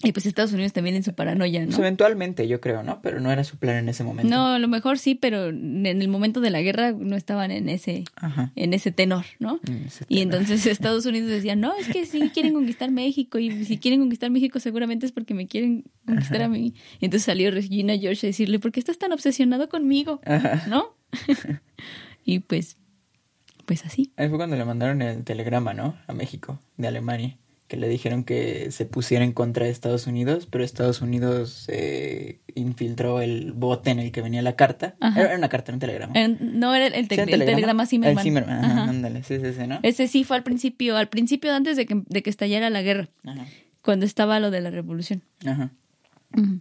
Y 0.03 0.13
pues 0.13 0.25
Estados 0.25 0.53
Unidos 0.55 0.73
también 0.73 0.97
en 0.97 1.03
su 1.03 1.13
paranoia, 1.15 1.63
Pues 1.65 1.77
¿no? 1.77 1.85
eventualmente, 1.85 2.49
yo 2.49 2.59
creo, 2.61 2.83
¿no? 2.83 3.03
Pero 3.03 3.21
no 3.21 3.31
era 3.31 3.45
su 3.45 3.59
plan 3.59 3.77
en 3.77 3.89
ese 3.91 4.03
momento. 4.03 4.35
No, 4.35 4.47
a 4.47 4.59
lo 4.59 4.67
mejor 4.67 4.99
sí, 4.99 5.15
pero 5.15 5.49
en 5.49 5.85
el 5.85 6.09
momento 6.09 6.41
de 6.41 6.49
la 6.49 6.63
guerra 6.63 6.93
no 6.93 7.17
estaban 7.17 7.51
en 7.51 7.69
ese, 7.69 8.05
Ajá. 8.17 8.51
en 8.57 8.73
ese 8.73 8.93
tenor, 8.93 9.27
¿no? 9.41 9.61
En 9.69 9.85
ese 9.85 10.07
Y 10.09 10.21
entonces 10.21 10.65
Estados 10.65 11.05
Unidos 11.05 11.29
decía, 11.29 11.55
no, 11.55 11.75
es 11.77 11.89
que 11.89 12.07
sí 12.07 12.31
quieren 12.33 12.55
conquistar 12.55 12.91
México 12.91 13.39
y 13.39 13.65
si 13.67 13.77
quieren 13.77 14.01
conquistar 14.01 14.31
México 14.31 14.59
seguramente 14.59 15.05
es 15.05 15.13
porque 15.13 15.35
me 15.35 15.47
quieren 15.47 15.85
conquistar 16.07 16.41
a 16.43 16.49
mí. 16.49 16.73
Y 16.99 17.05
entonces 17.05 17.27
salió 17.27 17.51
Regina 17.51 17.95
George 17.99 18.27
a 18.27 18.29
decirle, 18.29 18.59
¿por 18.59 18.73
qué 18.73 18.81
estás 18.81 18.97
tan 18.97 19.13
obsesionado 19.13 19.69
conmigo? 19.69 20.21
Ajá. 20.25 20.65
¿No? 20.67 20.95
y 22.25 22.39
pues, 22.41 22.79
pues 23.67 23.85
así. 23.85 24.13
Ahí 24.17 24.29
fue 24.29 24.39
cuando 24.39 24.57
le 24.57 24.65
mandaron 24.65 25.03
el 25.03 25.25
telegrama, 25.25 25.75
¿no? 25.75 25.97
A 26.07 26.13
México, 26.15 26.59
de 26.77 26.89
Alemania. 26.89 27.37
Que 27.71 27.77
le 27.77 27.89
dijeron 27.89 28.25
que 28.25 28.73
se 28.73 28.85
pusiera 28.85 29.25
en 29.25 29.31
contra 29.33 29.65
de 29.65 29.71
Estados 29.71 30.09
Unidos, 30.09 30.49
pero 30.51 30.65
Estados 30.65 31.03
Unidos 31.03 31.67
eh, 31.69 32.41
infiltró 32.57 33.21
el 33.21 33.53
bote 33.53 33.91
en 33.91 34.01
el 34.01 34.11
que 34.11 34.23
venía 34.23 34.43
la 34.43 34.57
carta. 34.57 34.97
Ajá. 34.99 35.21
Era 35.21 35.37
una 35.37 35.49
carta, 35.49 35.73
un 35.73 35.79
telegrama. 35.79 36.13
No 36.41 36.75
era 36.75 36.89
el, 36.89 36.95
el, 36.95 37.03
¿Sí, 37.05 37.09
te- 37.15 37.23
el 37.23 37.33
el 37.35 37.45
telegrama 37.47 37.87
Zimmerman. 37.87 38.19
El 38.19 38.23
Zimmerman, 38.25 38.65
Ajá. 38.65 38.73
ajá, 38.83 38.91
ándale, 38.91 39.23
sí, 39.23 39.39
sí, 39.39 39.53
sí, 39.57 39.67
¿no? 39.69 39.79
Ese 39.85 40.09
sí 40.09 40.25
fue 40.25 40.37
al 40.37 40.43
principio, 40.43 40.97
al 40.97 41.09
principio 41.09 41.55
antes 41.55 41.77
de 41.77 41.87
que, 41.87 42.03
de 42.09 42.23
que 42.25 42.31
estallara 42.31 42.71
la 42.71 42.83
guerra, 42.83 43.09
Ajá, 43.25 43.47
cuando 43.83 44.05
estaba 44.05 44.41
lo 44.41 44.51
de 44.51 44.61
la 44.63 44.71
revolución. 44.71 45.23
ajá. 45.47 45.71
Ujú. 46.37 46.59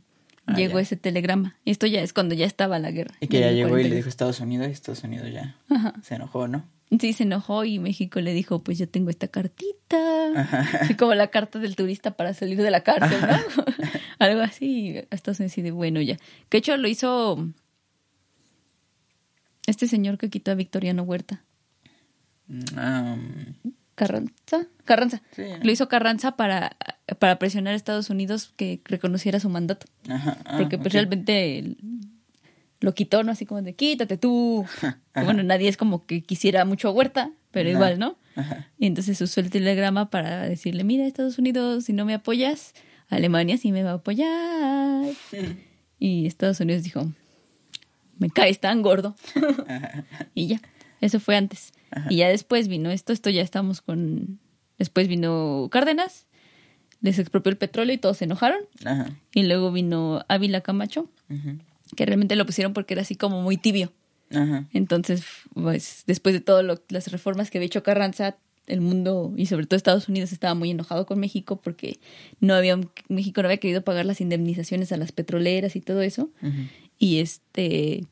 Ah, 0.50 0.56
llegó 0.56 0.76
ya. 0.76 0.82
ese 0.82 0.96
telegrama. 0.96 1.56
Y 1.66 1.72
esto 1.72 1.88
ya 1.88 2.02
es 2.02 2.14
cuando 2.14 2.36
ya 2.36 2.46
estaba 2.46 2.80
la 2.80 2.92
guerra. 2.92 3.16
Y 3.22 3.28
que 3.28 3.40
ya 3.40 3.52
llegó 3.52 3.78
y 3.78 3.84
le 3.84 3.90
42. 3.90 3.96
dijo 3.98 4.10
Estados 4.10 4.40
Unidos 4.40 4.68
y 4.68 4.72
Estados 4.72 5.04
Unidos 5.04 5.32
ya 5.32 5.56
Ajá. 5.70 5.94
se 6.04 6.16
enojó, 6.16 6.48
¿no? 6.48 6.66
Sí, 7.00 7.14
se 7.14 7.24
enojó 7.24 7.66
y 7.66 7.78
México 7.78 8.20
le 8.20 8.34
dijo, 8.34 8.64
pues 8.64 8.80
yo 8.80 8.90
tengo 8.90 9.12
esta 9.12 9.28
cartita. 9.28 9.98
Así 10.82 10.96
como 10.96 11.14
la 11.14 11.28
carta 11.28 11.60
del 11.60 11.76
turista 11.76 12.12
para 12.12 12.34
salir 12.34 12.60
de 12.62 12.72
la 12.72 12.82
cárcel, 12.82 13.20
¿no? 13.22 13.64
Algo 14.20 14.42
así. 14.42 14.66
Y 14.90 14.98
Estados 15.12 15.40
Unidos 15.40 15.56
de 15.58 15.72
bueno, 15.72 16.02
ya. 16.02 16.18
Que 16.50 16.58
hecho 16.58 16.76
lo 16.78 16.88
hizo 16.88 17.48
este 19.68 19.88
señor 19.88 20.18
que 20.18 20.30
quitó 20.32 20.50
a 20.52 20.56
Victoriano 20.56 21.04
Huerta. 21.04 21.44
Mm, 22.48 22.64
Carranza. 24.00 24.68
Carranza. 24.86 25.22
Sí. 25.36 25.44
Lo 25.62 25.72
hizo 25.72 25.88
Carranza 25.90 26.36
para, 26.36 26.76
para 27.20 27.38
presionar 27.38 27.74
a 27.74 27.76
Estados 27.76 28.10
Unidos 28.10 28.54
que 28.56 28.82
reconociera 28.86 29.40
su 29.40 29.50
mandato. 29.50 29.86
ajá, 30.10 30.38
ah, 30.46 30.58
Porque 30.58 30.78
pues 30.78 30.94
realmente 30.94 31.76
lo 32.80 32.94
quitó, 32.94 33.24
¿no? 33.24 33.32
Así 33.34 33.46
como 33.46 33.62
de 33.62 33.74
quítate 33.76 34.18
tú. 34.18 34.66
Bueno, 35.14 35.44
nadie 35.44 35.68
es 35.68 35.76
como 35.76 36.06
que 36.06 36.22
quisiera 36.22 36.64
mucho 36.64 36.88
a 36.88 36.92
Huerta, 36.92 37.32
pero 37.52 37.70
No. 37.70 37.76
igual, 37.76 38.00
¿no? 38.00 38.18
Ajá. 38.38 38.70
Y 38.78 38.88
entonces 38.88 39.20
usó 39.20 39.42
el 39.42 39.50
telegrama 39.50 40.10
para 40.10 40.48
decirle, 40.48 40.86
mira, 40.86 41.06
Estados 41.06 41.38
Unidos, 41.40 41.84
si 41.84 41.92
no 41.92 42.06
me 42.06 42.14
apoyas, 42.14 42.74
Alemania 43.10 43.58
sí 43.58 43.74
me 43.74 43.84
va 43.84 43.92
a 43.92 43.96
apoyar. 43.96 45.04
Y 46.02 46.26
Estados 46.26 46.62
Unidos 46.62 46.84
dijo, 46.84 47.12
me 48.18 48.30
caes 48.30 48.62
tan 48.62 48.82
gordo. 48.82 49.16
y 50.34 50.48
ya, 50.48 50.62
eso 51.02 51.20
fue 51.20 51.36
antes. 51.36 51.72
Y 52.10 52.18
ya 52.18 52.30
después 52.30 52.68
vino 52.68 52.92
esto, 52.92 53.14
esto 53.14 53.30
ya 53.30 53.42
estamos 53.42 53.82
con... 53.82 54.40
Después 54.78 55.08
vino 55.08 55.68
Cárdenas, 55.72 56.28
les 57.02 57.20
expropió 57.20 57.50
el 57.50 57.58
petróleo 57.58 57.94
y 57.94 57.98
todos 57.98 58.18
se 58.18 58.26
enojaron. 58.26 58.60
Ajá. 58.86 59.10
Y 59.34 59.44
luego 59.44 59.72
vino 59.72 60.24
Ávila 60.28 60.62
Camacho, 60.62 61.10
que 61.96 62.06
realmente 62.06 62.36
lo 62.36 62.46
pusieron 62.46 62.74
porque 62.74 62.94
era 62.94 63.02
así 63.02 63.16
como 63.16 63.42
muy 63.42 63.58
tibio. 63.58 63.92
Ajá. 64.32 64.66
Entonces, 64.74 65.24
pues 65.54 66.04
después 66.08 66.34
de 66.34 66.42
todas 66.42 66.80
las 66.90 67.12
reformas 67.12 67.50
que 67.50 67.58
había 67.58 67.68
hecho 67.68 67.84
Carranza, 67.84 68.38
el 68.68 68.82
mundo 68.82 69.34
y 69.36 69.48
sobre 69.48 69.66
todo 69.66 69.76
Estados 69.78 70.08
Unidos 70.08 70.32
estaba 70.32 70.54
muy 70.54 70.70
enojado 70.70 71.06
con 71.06 71.20
México 71.20 71.60
porque 71.62 72.00
no 72.40 72.54
había 72.54 72.80
México 73.08 73.42
no 73.42 73.48
había 73.48 73.58
querido 73.58 73.82
pagar 73.84 74.06
las 74.06 74.22
indemnizaciones 74.22 74.92
a 74.92 74.98
las 74.98 75.12
petroleras 75.12 75.76
y 75.76 75.82
todo 75.82 76.02
eso. 76.02 76.30
Y 76.98 77.20
este 77.20 78.06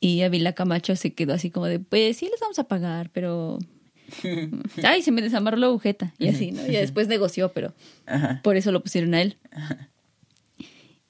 y 0.00 0.22
Ávila 0.22 0.52
Camacho 0.54 0.96
se 0.96 1.14
quedó 1.14 1.34
así 1.34 1.50
como 1.50 1.66
de, 1.66 1.78
pues 1.78 2.16
sí 2.16 2.28
les 2.30 2.40
vamos 2.40 2.58
a 2.58 2.64
pagar, 2.64 3.10
pero 3.12 3.58
ay, 4.84 5.02
se 5.02 5.10
me 5.10 5.22
desamarró 5.22 5.56
la 5.56 5.66
agujeta 5.66 6.14
y 6.18 6.28
así, 6.28 6.52
¿no? 6.52 6.66
Y 6.66 6.72
después 6.72 7.08
negoció, 7.08 7.52
pero 7.52 7.74
Ajá. 8.06 8.40
por 8.42 8.56
eso 8.56 8.72
lo 8.72 8.82
pusieron 8.82 9.14
a 9.14 9.22
él. 9.22 9.36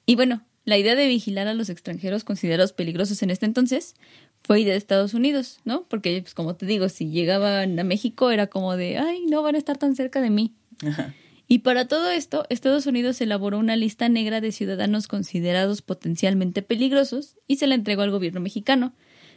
Y 0.07 0.17
bueno, 0.17 0.43
la 0.65 0.79
idea 0.79 0.95
de 0.95 1.07
vigilar 1.07 1.49
a 1.49 1.55
los 1.55 1.69
extranjeros 1.69 2.25
considerados 2.25 2.73
peligrosos 2.73 3.23
en 3.23 3.31
este 3.31 3.47
entonces 3.47 3.95
fue 4.43 4.61
idea 4.61 4.73
de 4.73 4.79
Estados 4.79 5.15
Unidos, 5.15 5.61
¿no? 5.65 5.85
Porque, 5.89 6.21
pues, 6.23 6.35
como 6.35 6.55
te 6.55 6.67
digo, 6.67 6.89
si 6.89 7.11
llegaban 7.11 7.79
a 7.79 7.85
México 7.85 8.31
era 8.31 8.47
como 8.47 8.77
de, 8.77 8.99
ay, 8.99 9.27
no 9.27 9.43
van 9.43 9.57
a 9.57 9.59
estar 9.59 9.77
tan 9.77 9.97
cerca 9.97 10.21
de 10.21 10.31
mí. 10.31 10.55
Ajá. 10.87 11.15
Y 11.49 11.61
para 11.61 11.87
todo 11.87 12.11
esto, 12.11 12.45
Estados 12.49 12.87
Unidos 12.87 13.21
elaboró 13.21 13.59
una 13.59 13.77
lista 13.77 14.09
negra 14.09 14.41
de 14.41 14.51
ciudadanos 14.51 15.07
considerados 15.07 15.81
potencialmente 15.81 16.63
peligrosos 16.63 17.37
y 17.47 17.57
se 17.57 17.69
la 17.69 17.77
entregó 17.77 18.03
al 18.03 18.11
gobierno 18.11 18.41
mexicano, 18.41 18.95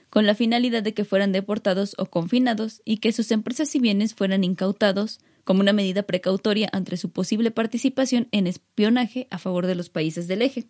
con 0.10 0.26
la 0.26 0.34
finalidad 0.34 0.82
de 0.82 0.96
que 0.96 1.06
fueran 1.06 1.32
deportados 1.32 1.96
o 2.00 2.08
confinados 2.08 2.82
y 2.84 2.98
que 2.98 3.12
sus 3.12 3.30
empresas 3.32 3.76
y 3.76 3.80
bienes 3.80 4.16
fueran 4.16 4.44
incautados 4.44 5.20
como 5.44 5.62
una 5.62 5.74
medida 5.74 6.04
precautoria 6.04 6.68
ante 6.72 6.98
su 6.98 7.12
posible 7.12 7.52
participación 7.52 8.28
en 8.32 8.48
espionaje 8.48 9.28
a 9.30 9.38
favor 9.38 9.68
de 9.68 9.76
los 9.76 9.90
países 9.90 10.28
del 10.28 10.42
eje. 10.42 10.68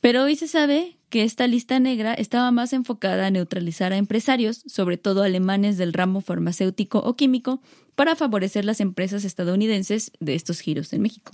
Pero 0.00 0.24
hoy 0.24 0.34
se 0.34 0.48
sabe 0.48 0.97
que 1.08 1.24
esta 1.24 1.46
lista 1.46 1.80
negra 1.80 2.14
estaba 2.14 2.50
más 2.50 2.72
enfocada 2.72 3.26
a 3.26 3.30
neutralizar 3.30 3.92
a 3.92 3.96
empresarios, 3.96 4.62
sobre 4.66 4.96
todo 4.96 5.22
alemanes 5.22 5.78
del 5.78 5.92
ramo 5.92 6.20
farmacéutico 6.20 6.98
o 6.98 7.16
químico, 7.16 7.60
para 7.94 8.14
favorecer 8.14 8.64
las 8.64 8.80
empresas 8.80 9.24
estadounidenses 9.24 10.12
de 10.20 10.34
estos 10.34 10.60
giros 10.60 10.92
en 10.92 11.02
México. 11.02 11.32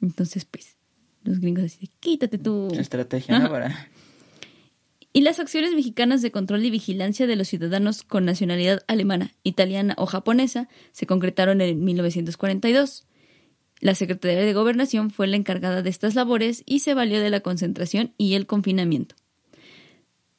Entonces, 0.00 0.44
pues, 0.44 0.76
los 1.24 1.40
gringos 1.40 1.64
así 1.64 1.86
de, 1.86 1.92
quítate 2.00 2.38
tú. 2.38 2.68
Estrategia, 2.72 3.38
¿no? 3.38 3.50
Para... 3.50 3.88
Y 5.12 5.20
las 5.20 5.38
acciones 5.38 5.74
mexicanas 5.74 6.22
de 6.22 6.30
control 6.30 6.64
y 6.64 6.70
vigilancia 6.70 7.26
de 7.26 7.36
los 7.36 7.48
ciudadanos 7.48 8.02
con 8.02 8.24
nacionalidad 8.24 8.82
alemana, 8.86 9.32
italiana 9.42 9.94
o 9.98 10.06
japonesa 10.06 10.68
se 10.92 11.06
concretaron 11.06 11.60
en 11.60 11.84
1942. 11.84 13.04
La 13.82 13.96
Secretaría 13.96 14.42
de 14.42 14.52
Gobernación 14.52 15.10
fue 15.10 15.26
la 15.26 15.34
encargada 15.34 15.82
de 15.82 15.90
estas 15.90 16.14
labores 16.14 16.62
y 16.66 16.78
se 16.78 16.94
valió 16.94 17.20
de 17.20 17.30
la 17.30 17.40
concentración 17.40 18.14
y 18.16 18.34
el 18.34 18.46
confinamiento. 18.46 19.16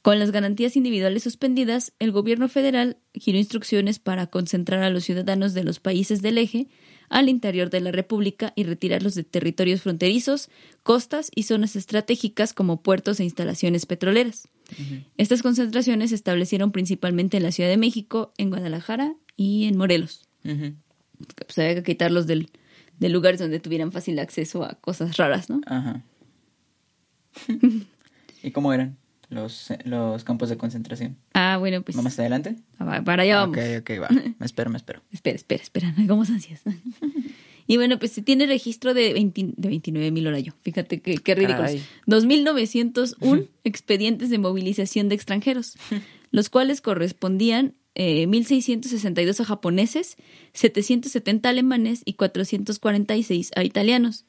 Con 0.02 0.18
las 0.18 0.32
garantías 0.32 0.78
individuales 0.78 1.24
suspendidas, 1.24 1.92
el 2.00 2.14
gobierno 2.14 2.48
federal 2.48 3.00
giró 3.14 3.38
instrucciones 3.38 4.00
para 4.00 4.28
concentrar 4.28 4.82
a 4.82 4.90
los 4.90 5.04
ciudadanos 5.04 5.54
de 5.54 5.66
los 5.66 5.82
países 5.82 6.22
del 6.22 6.38
eje 6.38 6.70
al 7.10 7.28
interior 7.28 7.70
de 7.70 7.82
la 7.82 7.92
República 7.92 8.54
y 8.56 8.64
retirarlos 8.64 9.14
de 9.14 9.26
territorios 9.26 9.82
fronterizos, 9.82 10.50
costas 10.82 11.30
y 11.36 11.44
zonas 11.44 11.76
estratégicas 11.76 12.54
como 12.54 12.82
puertos 12.82 13.20
e 13.20 13.26
instalaciones 13.26 13.86
petroleras. 13.86 14.48
Estas 15.18 15.42
concentraciones 15.42 16.12
se 16.12 16.16
establecieron 16.16 16.72
principalmente 16.72 17.36
en 17.36 17.44
la 17.44 17.52
Ciudad 17.52 17.70
de 17.70 17.78
México, 17.78 18.32
en 18.38 18.52
Guadalajara 18.52 19.16
y 19.36 19.66
en 19.66 19.76
Morelos. 19.76 20.30
Pues 20.44 21.60
había 21.60 21.76
que 21.76 21.84
quitarlos 21.84 22.26
del, 22.26 22.50
de 23.00 23.10
lugares 23.10 23.40
donde 23.40 23.60
tuvieran 23.60 23.92
fácil 23.92 24.20
acceso 24.20 24.64
a 24.64 24.76
cosas 24.76 25.18
raras, 25.18 25.50
¿no? 25.50 25.62
Ajá. 25.66 26.04
¿Y 28.44 28.52
cómo 28.52 28.74
eran 28.74 28.98
los, 29.30 29.70
los 29.86 30.24
campos 30.24 30.50
de 30.50 30.58
concentración? 30.58 31.18
Ah, 31.34 31.58
bueno, 31.58 31.82
pues 31.82 31.96
¿Vamos 31.96 32.18
adelante? 32.20 32.56
ah, 32.80 33.02
para 33.04 33.24
allá 33.24 33.38
vamos. 33.38 33.58
Ok, 33.58 33.64
ok, 33.82 34.02
va. 34.02 34.10
Me 34.40 34.46
espero, 34.46 34.70
me 34.70 34.78
espero. 34.78 35.02
Espera, 35.12 35.36
espera, 35.36 35.64
espera, 35.64 35.94
no 35.96 36.04
hagamos 36.04 36.30
ansias. 36.30 36.62
y 37.68 37.78
bueno, 37.78 37.98
pues 38.00 38.12
se 38.12 38.22
tiene 38.22 38.46
registro 38.46 38.94
de, 38.94 39.14
20 39.14 39.54
de 39.56 39.68
29 39.70 40.12
mil 40.12 40.28
hora 40.28 40.40
yo. 40.40 40.54
Fíjate 40.62 41.02
qué, 41.02 41.16
qué 41.16 41.36
ridículos. 41.36 41.72
Caray. 41.72 41.84
2.901 42.08 43.48
expedientes 43.64 44.30
de 44.30 44.38
movilización 44.38 45.10
de 45.10 45.16
extranjeros, 45.16 45.78
los 46.32 46.50
cuales 46.50 46.82
correspondían 46.82 47.76
eh, 47.96 48.28
1.662 48.28 49.40
a 49.40 49.46
japoneses, 49.46 50.18
770 50.54 51.50
alemanes 51.50 52.02
y 52.06 52.14
446 52.14 53.52
a 53.56 53.64
italianos. 53.64 54.26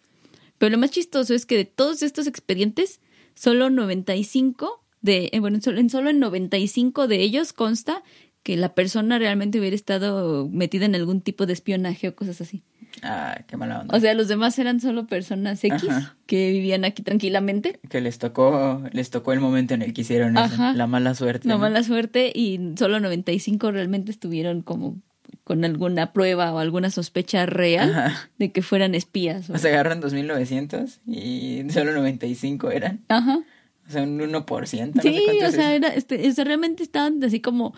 Pero 0.59 0.71
lo 0.71 0.79
más 0.79 0.91
chistoso 0.91 1.35
es 1.35 1.47
que 1.47 1.57
de 1.57 1.65
todos 1.65 2.03
estos 2.03 2.27
expedientes, 2.27 3.01
solo 3.35 3.71
95 3.71 4.85
de, 5.03 5.31
eh, 5.33 5.41
bueno, 5.41 5.59
en 5.65 5.91
solo 5.91 6.11
en 6.11 6.19
95 6.19 7.09
de 7.09 7.21
ellos 7.21 7.53
consta 7.53 8.03
que 8.43 8.57
la 8.57 8.75
persona 8.75 9.19
realmente 9.19 9.59
hubiera 9.59 9.75
estado 9.75 10.49
metida 10.49 10.85
en 10.85 10.95
algún 10.95 11.23
tipo 11.23 11.47
de 11.47 11.55
espionaje 11.55 12.09
o 12.09 12.15
cosas 12.15 12.41
así. 12.41 12.63
Ah, 13.03 13.39
qué 13.47 13.57
mala 13.57 13.81
onda. 13.81 13.97
O 13.97 14.01
sea, 14.01 14.15
los 14.15 14.29
demás 14.29 14.59
eran 14.59 14.81
solo 14.81 15.07
personas 15.07 15.63
X 15.65 15.89
Ajá. 15.89 16.17
que 16.27 16.51
vivían 16.53 16.85
aquí 16.85 17.03
tranquilamente. 17.03 17.79
que 17.91 18.01
les 18.01 18.19
tocó, 18.19 18.83
les 18.93 19.11
tocó 19.11 19.33
el 19.33 19.41
momento 19.41 19.75
en 19.75 19.83
el 19.83 19.93
que 19.93 20.03
hicieron 20.03 20.37
eso. 20.39 20.73
La 20.75 20.87
mala 20.87 21.15
suerte. 21.15 21.49
No 21.49 21.55
¿no? 21.55 21.61
mala 21.61 21.83
suerte 21.83 22.33
y 22.35 22.61
solo 22.79 23.01
95 23.01 23.71
realmente 23.73 24.11
estuvieron 24.11 24.63
como 24.63 24.97
con 25.43 25.65
alguna 25.65 26.13
prueba 26.13 26.53
o 26.55 26.59
alguna 26.59 26.89
sospecha 26.91 27.45
real 27.45 27.91
Ajá. 27.95 28.31
de 28.39 28.53
que 28.53 28.63
fueran 28.63 28.95
espías. 28.95 29.51
o- 29.51 29.55
O 29.55 29.59
sea, 29.59 29.71
agarran 29.73 30.01
2.900 30.01 31.01
y 31.07 31.65
solo 31.71 31.93
95 31.93 32.71
eran. 32.71 33.01
Ajá. 33.09 33.41
O 33.87 33.91
sea, 33.91 34.03
un 34.03 34.19
1%. 34.19 34.93
no 34.95 35.03
Sí, 35.03 35.21
sé 35.39 35.47
o 35.47 35.51
sea, 35.51 35.75
era, 35.75 35.89
este, 35.89 36.27
o 36.29 36.33
sea, 36.33 36.45
realmente 36.45 36.83
estaban 36.83 37.23
así 37.23 37.41
como, 37.41 37.75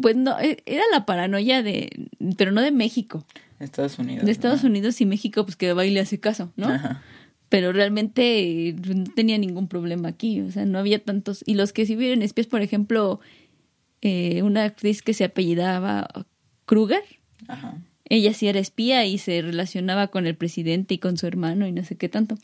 pues 0.00 0.16
no, 0.16 0.38
e- 0.40 0.62
era 0.64 0.84
la 0.92 1.04
paranoia 1.04 1.62
de, 1.62 1.90
pero 2.38 2.50
no 2.52 2.62
de 2.62 2.70
México, 2.70 3.26
Estados 3.60 3.98
Unidos. 3.98 4.24
de 4.24 4.32
Estados 4.32 4.62
¿no? 4.64 4.70
Unidos 4.70 5.00
y 5.00 5.06
México, 5.06 5.44
pues 5.44 5.56
que 5.56 5.72
va 5.72 5.84
y 5.86 5.90
le 5.90 6.00
hace 6.00 6.18
caso, 6.20 6.52
¿no? 6.56 6.68
Ajá. 6.68 7.02
Pero 7.48 7.72
realmente 7.72 8.68
eh, 8.68 8.74
no 8.94 9.04
tenía 9.14 9.38
ningún 9.38 9.68
problema 9.68 10.08
aquí, 10.08 10.40
o 10.40 10.50
sea, 10.50 10.64
no 10.64 10.78
había 10.78 11.02
tantos. 11.02 11.42
Y 11.46 11.54
los 11.54 11.72
que 11.72 11.86
sí 11.86 11.94
vieron 11.94 12.22
espías, 12.22 12.46
por 12.48 12.62
ejemplo, 12.62 13.20
eh, 14.02 14.42
una 14.42 14.64
actriz 14.64 15.02
que 15.02 15.14
se 15.14 15.24
apellidaba 15.24 16.08
Kruger, 16.66 17.02
Ajá. 17.46 17.78
ella 18.08 18.34
sí 18.34 18.48
era 18.48 18.58
espía 18.58 19.04
y 19.06 19.18
se 19.18 19.40
relacionaba 19.40 20.08
con 20.08 20.26
el 20.26 20.34
presidente 20.36 20.94
y 20.94 20.98
con 20.98 21.16
su 21.16 21.26
hermano 21.26 21.66
y 21.66 21.72
no 21.72 21.84
sé 21.84 21.96
qué 21.96 22.08
tanto. 22.08 22.36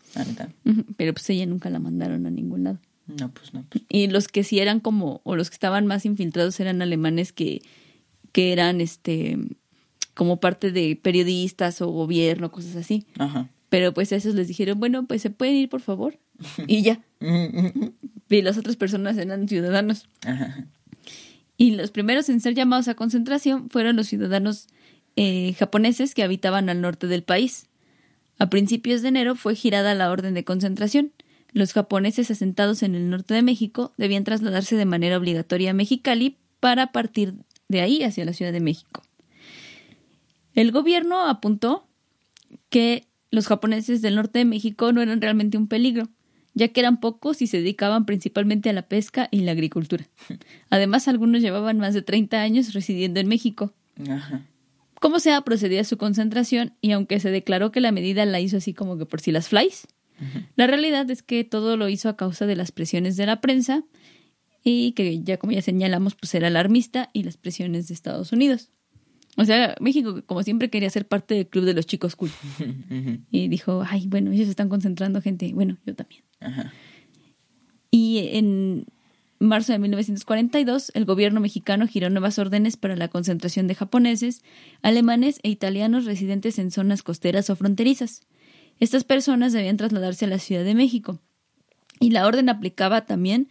Ujú, 0.65 0.85
Pero 0.97 1.13
pues 1.13 1.29
ella 1.31 1.47
nunca 1.47 1.71
la 1.71 1.81
mandaron 1.81 2.27
a 2.27 2.31
ningún 2.31 2.65
lado. 2.65 2.79
No, 3.09 3.31
pues 3.33 3.53
no. 3.53 3.65
Pues. 3.69 3.83
Y 3.89 4.07
los 4.07 4.29
que 4.29 4.45
sí 4.45 4.61
eran 4.61 4.79
como, 4.79 5.21
o 5.25 5.35
los 5.35 5.51
que 5.51 5.55
estaban 5.55 5.87
más 5.87 6.07
infiltrados 6.07 6.61
eran 6.61 6.81
alemanes 6.83 7.33
que, 7.33 7.63
que 8.31 8.53
eran 8.53 8.81
este 8.81 9.37
como 10.15 10.41
parte 10.41 10.73
de 10.73 10.97
periodistas 11.01 11.81
o 11.81 11.89
gobierno, 11.89 12.51
cosas 12.51 12.77
así. 12.77 13.07
Ajá. 13.19 13.49
Pero 13.69 13.95
pues 13.95 14.13
a 14.13 14.17
esos 14.17 14.35
les 14.35 14.49
dijeron, 14.49 14.81
bueno, 14.81 15.07
pues 15.07 15.23
se 15.23 15.31
pueden 15.31 15.55
ir, 15.55 15.69
por 15.69 15.81
favor. 15.81 16.19
Y 16.67 16.83
ya. 16.83 17.01
Y 18.33 18.43
las 18.43 18.57
otras 18.57 18.77
personas 18.77 19.19
eran 19.19 19.49
ciudadanos. 19.49 20.09
Ajá. 20.25 20.65
Y 21.57 21.73
los 21.73 21.91
primeros 21.91 22.29
en 22.29 22.41
ser 22.41 22.55
llamados 22.55 22.87
a 22.87 22.95
concentración 22.95 23.69
fueron 23.71 23.97
los 23.97 24.07
ciudadanos 24.07 24.69
eh, 25.17 25.53
japoneses 25.59 26.15
que 26.15 26.23
habitaban 26.23 26.69
al 26.69 26.81
norte 26.81 27.09
del 27.09 27.25
país. 27.25 27.67
A 28.39 28.49
principios 28.49 29.03
de 29.03 29.09
enero 29.09 29.35
fue 29.35 29.55
girada 29.55 29.95
la 29.95 30.11
orden 30.11 30.33
de 30.33 30.45
concentración. 30.45 31.13
Los 31.53 31.73
japoneses 31.73 32.31
asentados 32.31 32.83
en 32.83 32.95
el 32.95 33.11
norte 33.11 33.35
de 33.35 33.43
México 33.43 33.93
debían 33.99 34.25
trasladarse 34.25 34.77
de 34.77 34.87
manera 34.87 35.19
obligatoria 35.19 35.73
a 35.73 35.75
Mexicali 35.75 36.39
para 36.61 36.93
partir 36.93 37.35
de 37.69 37.81
ahí 37.81 38.05
hacia 38.05 38.25
la 38.25 38.33
Ciudad 38.33 38.53
de 38.53 38.61
México. 38.61 39.03
El 40.55 40.73
gobierno 40.73 41.27
apuntó 41.27 41.87
que 42.69 43.07
los 43.31 43.47
japoneses 43.47 44.03
del 44.03 44.17
norte 44.17 44.41
de 44.41 44.45
México 44.45 44.93
no 44.93 45.03
eran 45.03 45.21
realmente 45.21 45.57
un 45.57 45.69
peligro, 45.69 46.09
ya 46.55 46.69
que 46.69 46.81
eran 46.81 47.01
pocos 47.01 47.43
y 47.43 47.47
se 47.47 47.59
dedicaban 47.59 48.07
principalmente 48.07 48.71
a 48.71 48.73
la 48.73 48.83
pesca 48.83 49.29
y 49.31 49.41
la 49.41 49.53
agricultura. 49.53 50.07
Además, 50.71 51.09
algunos 51.09 51.43
llevaban 51.43 51.79
más 51.79 51.95
de 51.95 52.03
30 52.03 52.41
años 52.41 52.75
residiendo 52.75 53.21
en 53.21 53.29
México. 53.29 53.73
Ajá. 54.09 54.43
Como 55.01 55.19
sea, 55.19 55.41
procedía 55.43 55.81
a 55.81 55.85
su 55.85 55.97
concentración 55.97 56.75
y 56.83 56.93
aunque 56.93 57.21
se 57.21 57.31
declaró 57.31 57.73
que 57.73 57.81
la 57.81 57.91
medida 57.91 58.27
la 58.27 58.41
hizo 58.41 58.59
así 58.59 58.75
como 58.75 58.99
que 58.99 59.07
por 59.07 59.21
si 59.21 59.33
las 59.33 59.49
flies, 59.49 59.87
la 60.57 60.67
realidad 60.67 61.11
es 61.11 61.23
que 61.23 61.45
todo 61.45 61.79
lo 61.79 61.89
hizo 61.89 62.11
a 62.11 62.17
causa 62.17 62.45
de 62.45 62.55
las 62.55 62.73
presiones 62.73 63.17
de 63.17 63.25
la 63.25 63.41
prensa 63.41 63.85
y 64.63 64.93
que 64.93 65.23
ya 65.23 65.39
como 65.39 65.53
ya 65.53 65.63
señalamos, 65.63 66.15
pues 66.15 66.35
era 66.35 66.49
alarmista 66.49 67.09
y 67.15 67.23
las 67.23 67.39
presiones 67.39 67.89
de 67.89 67.95
Estados 67.95 68.33
Unidos. 68.33 68.69
O 69.37 69.45
sea, 69.45 69.77
México 69.81 70.23
como 70.27 70.43
siempre 70.43 70.71
quería 70.71 70.91
ser 70.91 71.07
parte 71.07 71.35
del 71.35 71.47
club 71.47 71.65
de 71.65 71.75
los 71.75 71.87
chicos 71.87 72.17
cool 72.17 72.31
y 73.31 73.49
dijo, 73.49 73.85
ay, 73.89 74.07
bueno, 74.09 74.33
ellos 74.33 74.49
están 74.49 74.69
concentrando 74.69 75.23
gente, 75.23 75.53
bueno, 75.55 75.79
yo 75.87 75.95
también. 75.95 76.23
Ajá. 76.41 76.73
Y 77.91 78.29
en 78.33 78.87
marzo 79.39 79.73
de 79.73 79.79
1942, 79.79 80.93
el 80.95 81.05
gobierno 81.05 81.41
mexicano 81.41 81.87
giró 81.87 82.11
nuevas 82.11 82.39
órdenes 82.39 82.77
para 82.77 82.97
la 82.97 83.09
concentración 83.09 83.67
de 83.67 83.75
japoneses, 83.75 84.43
alemanes 84.83 85.41
e 85.43 85.49
italianos 85.49 86.05
residentes 86.05 86.59
en 86.59 86.71
zonas 86.71 87.03
costeras 87.03 87.51
o 87.51 87.57
fronterizas. 87.57 88.23
Estas 88.79 89.05
personas 89.05 89.53
debían 89.53 89.77
trasladarse 89.77 90.27
a 90.27 90.29
la 90.29 90.39
Ciudad 90.39 90.65
de 90.65 90.75
México. 90.75 91.21
Y 91.99 92.11
la 92.11 92.27
orden 92.27 92.49
aplicaba 92.49 93.05
también 93.05 93.49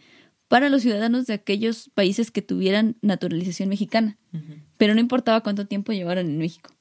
para 0.50 0.68
los 0.68 0.82
ciudadanos 0.82 1.28
de 1.28 1.34
aquellos 1.34 1.90
países 1.94 2.32
que 2.32 2.42
tuvieran 2.42 2.96
naturalización 3.02 3.68
mexicana, 3.68 4.18
pero 4.78 4.94
no 4.94 5.00
importaba 5.00 5.44
cuánto 5.44 5.68
tiempo 5.68 5.92
llevaran 5.92 6.26
en 6.26 6.38
México. 6.38 6.72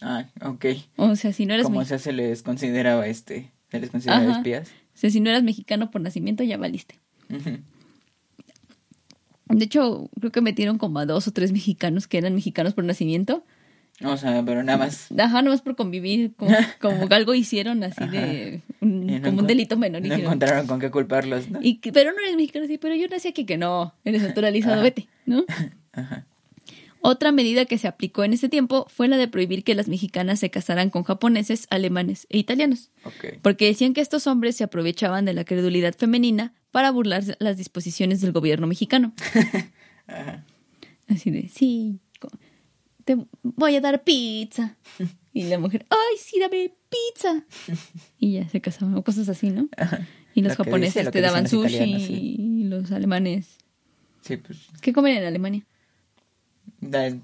Ah, 0.00 0.26
ok. 0.40 0.66
O 0.94 1.16
sea, 1.16 1.32
si 1.32 1.44
no 1.44 1.52
eras, 1.52 1.66
Como 1.66 1.84
sea, 1.84 1.98
se 1.98 2.12
les 2.12 2.44
consideraba 2.44 3.08
este, 3.08 3.50
se 3.72 3.80
les 3.80 3.90
consideraba 3.90 4.22
Ajá. 4.22 4.36
espías. 4.36 4.68
o 4.68 4.98
sea, 4.98 5.10
si 5.10 5.18
no 5.18 5.30
eras 5.30 5.42
mexicano 5.42 5.90
por 5.90 6.00
nacimiento, 6.00 6.44
ya 6.44 6.58
valiste. 6.58 7.00
De 9.48 9.64
hecho, 9.64 10.08
creo 10.20 10.30
que 10.30 10.40
metieron 10.40 10.78
como 10.78 11.00
a 11.00 11.04
dos 11.04 11.26
o 11.26 11.32
tres 11.32 11.50
mexicanos 11.50 12.06
que 12.06 12.18
eran 12.18 12.36
mexicanos 12.36 12.72
por 12.72 12.84
nacimiento. 12.84 13.44
O 14.04 14.16
sea, 14.16 14.44
pero 14.44 14.62
nada 14.62 14.78
más. 14.78 15.08
Ajá, 15.18 15.42
nomás 15.42 15.60
por 15.62 15.74
convivir, 15.76 16.32
como, 16.36 16.54
como 16.80 17.06
algo 17.14 17.34
hicieron 17.34 17.82
así 17.82 18.06
de 18.06 18.60
un- 18.80 19.06
no 19.06 19.22
como 19.22 19.40
un 19.40 19.46
delito 19.46 19.76
menor. 19.76 20.02
No 20.02 20.14
encontraron 20.14 20.66
con 20.66 20.78
qué 20.80 20.90
culparlos, 20.90 21.50
¿no? 21.50 21.58
Y 21.62 21.80
pero 21.92 22.12
no 22.12 22.18
eres 22.20 22.36
mexicano, 22.36 22.66
sí, 22.66 22.78
pero 22.78 22.94
yo 22.94 23.08
nací 23.08 23.28
aquí 23.28 23.44
que 23.44 23.56
no, 23.56 23.94
eres 24.04 24.22
naturalizado, 24.22 24.82
vete, 24.82 25.08
¿no? 25.26 25.44
Ajá. 25.92 26.24
Otra 27.00 27.30
medida 27.30 27.64
que 27.64 27.78
se 27.78 27.86
aplicó 27.86 28.24
en 28.24 28.32
ese 28.32 28.48
tiempo 28.48 28.86
fue 28.88 29.06
la 29.06 29.16
de 29.16 29.28
prohibir 29.28 29.62
que 29.62 29.76
las 29.76 29.86
mexicanas 29.88 30.40
se 30.40 30.50
casaran 30.50 30.90
con 30.90 31.04
japoneses, 31.04 31.66
alemanes 31.70 32.26
e 32.28 32.38
italianos, 32.38 32.90
Ok. 33.04 33.38
porque 33.40 33.66
decían 33.66 33.94
que 33.94 34.00
estos 34.00 34.26
hombres 34.26 34.56
se 34.56 34.64
aprovechaban 34.64 35.24
de 35.24 35.32
la 35.32 35.44
credulidad 35.44 35.94
femenina 35.96 36.54
para 36.72 36.90
burlar 36.90 37.22
las 37.38 37.56
disposiciones 37.56 38.20
del 38.20 38.32
gobierno 38.32 38.66
mexicano. 38.66 39.12
Ajá. 40.08 40.44
Así 41.08 41.30
de, 41.30 41.48
sí, 41.48 42.00
te 43.08 43.16
voy 43.42 43.74
a 43.74 43.80
dar 43.80 44.04
pizza. 44.04 44.76
Y 45.32 45.44
la 45.44 45.58
mujer, 45.58 45.86
ay, 45.88 46.18
sí, 46.18 46.38
dame 46.38 46.74
pizza. 46.90 47.42
Y 48.18 48.34
ya 48.34 48.48
se 48.50 48.60
casaban, 48.60 48.94
o 48.96 49.02
cosas 49.02 49.30
así, 49.30 49.48
¿no? 49.50 49.68
Y 50.34 50.42
los 50.42 50.58
Lo 50.58 50.64
japoneses 50.64 50.94
dice, 51.04 51.10
te 51.10 51.20
daban 51.22 51.48
sushi 51.48 52.00
sí. 52.00 52.36
y 52.38 52.64
los 52.64 52.92
alemanes. 52.92 53.56
Sí, 54.20 54.36
pues. 54.36 54.58
¿Qué 54.82 54.92
comen 54.92 55.16
en 55.16 55.24
Alemania? 55.24 55.64
da- 56.80 57.16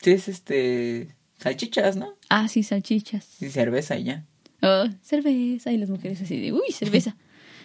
Sí, 0.00 0.10
es 0.12 0.28
este. 0.28 1.14
Salchichas, 1.38 1.96
¿no? 1.96 2.14
Ah, 2.30 2.48
sí, 2.48 2.62
salchichas. 2.62 3.42
Y 3.42 3.50
cerveza 3.50 3.98
y 3.98 4.04
ya. 4.04 4.24
Oh, 4.62 4.84
cerveza. 5.02 5.72
Y 5.72 5.76
las 5.76 5.90
mujeres 5.90 6.22
así 6.22 6.40
de, 6.40 6.52
uy, 6.52 6.72
cerveza. 6.72 7.16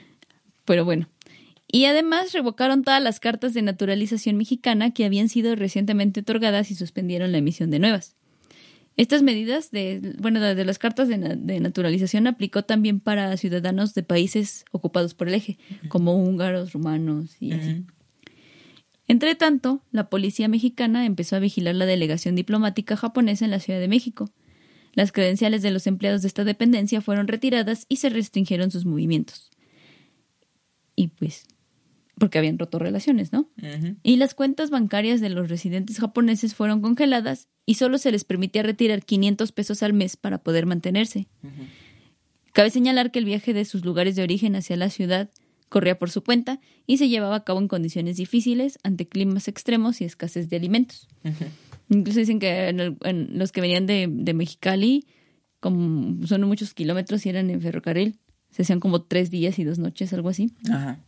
Pero 0.66 0.84
bueno. 0.84 1.08
Y 1.72 1.86
además 1.86 2.34
revocaron 2.34 2.84
todas 2.84 3.02
las 3.02 3.20
cartas 3.20 3.54
de 3.54 3.62
naturalización 3.62 4.38
mexicana 4.38 4.92
que 4.92 5.06
habían 5.06 5.30
sido 5.30 5.56
recientemente 5.56 6.22
otorgadas 6.22 6.72
y 6.72 6.76
suspendieron 6.76 7.32
la 7.32 7.38
emisión 7.38 7.70
de 7.70 7.78
nuevas. 7.80 8.16
Estas 8.98 9.22
medidas 9.22 9.70
de, 9.72 10.16
bueno, 10.20 10.42
de 10.42 10.66
las 10.66 10.80
cartas 10.80 11.08
de, 11.08 11.18
na- 11.18 11.36
de 11.36 11.60
naturalización 11.60 12.28
aplicó 12.28 12.64
también 12.64 13.00
para 13.00 13.38
ciudadanos 13.38 13.94
de 13.94 14.04
países 14.04 14.66
ocupados 14.72 15.14
por 15.14 15.30
el 15.30 15.36
eje, 15.36 15.58
como 15.88 16.16
húngaros, 16.16 16.74
rumanos 16.74 17.38
y 17.40 17.52
así. 17.54 17.86
Entre 19.08 19.36
tanto, 19.36 19.82
la 19.92 20.10
policía 20.10 20.48
mexicana 20.48 21.06
empezó 21.06 21.36
a 21.36 21.40
vigilar 21.40 21.76
la 21.76 21.86
delegación 21.86 22.36
diplomática 22.36 22.98
japonesa 22.98 23.46
en 23.46 23.52
la 23.52 23.60
Ciudad 23.60 23.80
de 23.80 23.88
México. 23.88 24.30
Las 24.94 25.12
credenciales 25.12 25.62
de 25.62 25.72
los 25.72 25.88
empleados 25.88 26.22
de 26.24 26.28
esta 26.28 26.44
dependencia 26.44 27.00
fueron 27.00 27.28
retiradas 27.28 27.86
y 27.90 27.98
se 27.98 28.10
restringieron 28.10 28.70
sus 28.70 28.86
movimientos. 28.86 29.50
Y 30.96 31.08
pues, 31.08 31.46
porque 32.20 32.38
habían 32.38 32.60
roto 32.60 32.78
relaciones, 32.78 33.32
¿no? 33.34 33.50
Y 34.04 34.18
las 34.18 34.34
cuentas 34.36 34.70
bancarias 34.70 35.22
de 35.22 35.30
los 35.30 35.50
residentes 35.50 35.98
japoneses 36.00 36.54
fueron 36.54 36.82
congeladas 36.82 37.48
y 37.66 37.76
solo 37.76 37.98
se 37.98 38.12
les 38.12 38.24
permitía 38.26 38.62
retirar 38.64 39.04
500 39.04 39.52
pesos 39.52 39.82
al 39.82 39.94
mes 39.94 40.18
para 40.18 40.40
poder 40.44 40.66
mantenerse. 40.66 41.28
Cabe 42.54 42.70
señalar 42.72 43.12
que 43.12 43.20
el 43.20 43.26
viaje 43.26 43.54
de 43.54 43.64
sus 43.66 43.86
lugares 43.86 44.16
de 44.16 44.24
origen 44.24 44.56
hacia 44.56 44.76
la 44.76 44.90
ciudad 44.90 45.30
corría 45.70 46.00
por 46.00 46.10
su 46.10 46.24
cuenta 46.24 46.60
y 46.88 46.98
se 46.98 47.08
llevaba 47.10 47.36
a 47.36 47.44
cabo 47.44 47.60
en 47.60 47.68
condiciones 47.68 48.18
difíciles 48.18 48.80
ante 48.84 49.08
climas 49.08 49.48
extremos 49.48 50.02
y 50.02 50.06
escasez 50.06 50.50
de 50.50 50.58
alimentos. 50.58 51.08
Incluso 51.90 52.20
dicen 52.20 52.40
que 52.40 52.70
en 52.70 52.80
el- 52.80 52.98
en 53.04 53.38
los 53.38 53.52
que 53.52 53.62
venían 53.62 53.86
de, 53.86 54.08
de 54.10 54.34
Mexicali, 54.34 55.06
como 55.60 56.26
son 56.26 56.42
muchos 56.44 56.74
kilómetros 56.74 57.26
y 57.26 57.30
eran 57.30 57.50
en 57.52 57.62
ferrocarril, 57.62 58.18
se 58.50 58.64
hacían 58.64 58.80
como 58.80 59.04
tres 59.04 59.30
días 59.30 59.60
y 59.60 59.64
dos 59.64 59.78
noches, 59.78 60.12
algo 60.14 60.30
así. 60.30 60.52
Ajá. 60.72 61.00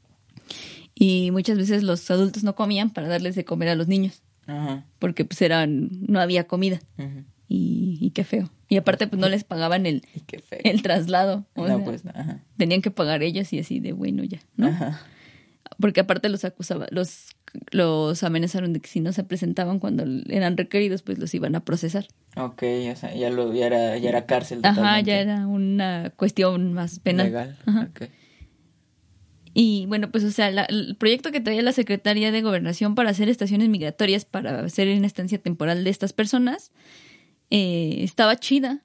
Y 1.04 1.32
muchas 1.32 1.58
veces 1.58 1.82
los 1.82 2.12
adultos 2.12 2.44
no 2.44 2.54
comían 2.54 2.92
para 2.92 3.08
darles 3.08 3.34
de 3.34 3.44
comer 3.44 3.70
a 3.70 3.76
los 3.76 3.88
niños, 3.88 4.22
Ajá. 4.46 4.86
porque 5.00 5.26
pues 5.26 5.42
eran, 5.42 5.90
no 6.08 6.20
había 6.20 6.44
comida. 6.46 6.80
Ujú. 7.00 7.24
Y, 7.48 7.98
y 8.00 8.12
qué 8.12 8.24
feo. 8.24 8.52
Y 8.70 8.78
aparte 8.78 9.08
pues 9.08 9.20
no 9.20 9.28
les 9.28 9.44
pagaban 9.44 9.88
el, 9.88 10.04
el 10.64 10.84
traslado. 10.84 11.48
o 11.56 11.68
no, 11.68 11.78
sea, 11.78 11.86
pues, 11.86 12.04
ajá. 12.14 12.44
tenían 12.56 12.84
que 12.84 12.92
pagar 12.92 13.24
ellos 13.24 13.52
y 13.52 13.58
así 13.58 13.80
de 13.80 13.94
bueno 13.94 14.24
ya, 14.24 14.42
¿no? 14.58 14.68
Ajá. 14.68 15.02
Porque 15.80 16.02
aparte 16.02 16.30
los 16.30 16.46
acusaba, 16.46 16.86
los, 16.92 17.30
los 17.72 18.22
amenazaron 18.24 18.72
de 18.72 18.80
que 18.80 18.88
si 18.88 19.00
no 19.00 19.12
se 19.12 19.24
presentaban 19.24 19.80
cuando 19.80 20.06
eran 20.30 20.56
requeridos, 20.56 21.02
pues 21.02 21.18
los 21.18 21.34
iban 21.34 21.56
a 21.56 21.66
procesar. 21.66 22.06
Ok, 22.38 22.62
o 22.94 22.96
sea, 22.96 23.16
ya, 23.16 23.32
lo, 23.32 23.52
ya, 23.56 23.66
era, 23.66 23.98
ya 23.98 24.10
era 24.10 24.28
cárcel. 24.28 24.60
Ajá, 24.62 25.00
ya 25.00 25.20
era 25.20 25.48
una 25.48 26.12
cuestión 26.16 26.74
más 26.74 27.00
penal. 27.00 27.26
Legal. 27.28 27.58
Ajá. 27.66 27.90
Y 29.54 29.86
bueno, 29.88 30.12
pues 30.12 30.24
o 30.24 30.32
sea, 30.32 30.50
la- 30.52 30.64
el 30.66 30.96
proyecto 30.98 31.32
que 31.32 31.42
traía 31.42 31.62
la 31.62 31.74
Secretaría 31.74 32.32
de 32.32 32.42
Gobernación 32.42 32.96
para 32.96 33.10
hacer 33.10 33.28
estaciones 33.30 33.68
migratorias 33.70 34.24
para 34.26 34.62
hacer 34.62 34.88
una 34.98 35.08
estancia 35.08 35.38
temporal 35.40 35.84
de 35.84 35.90
estas 35.90 36.14
personas 36.14 36.72
eh, 37.50 37.98
estaba 38.04 38.38
chida, 38.38 38.82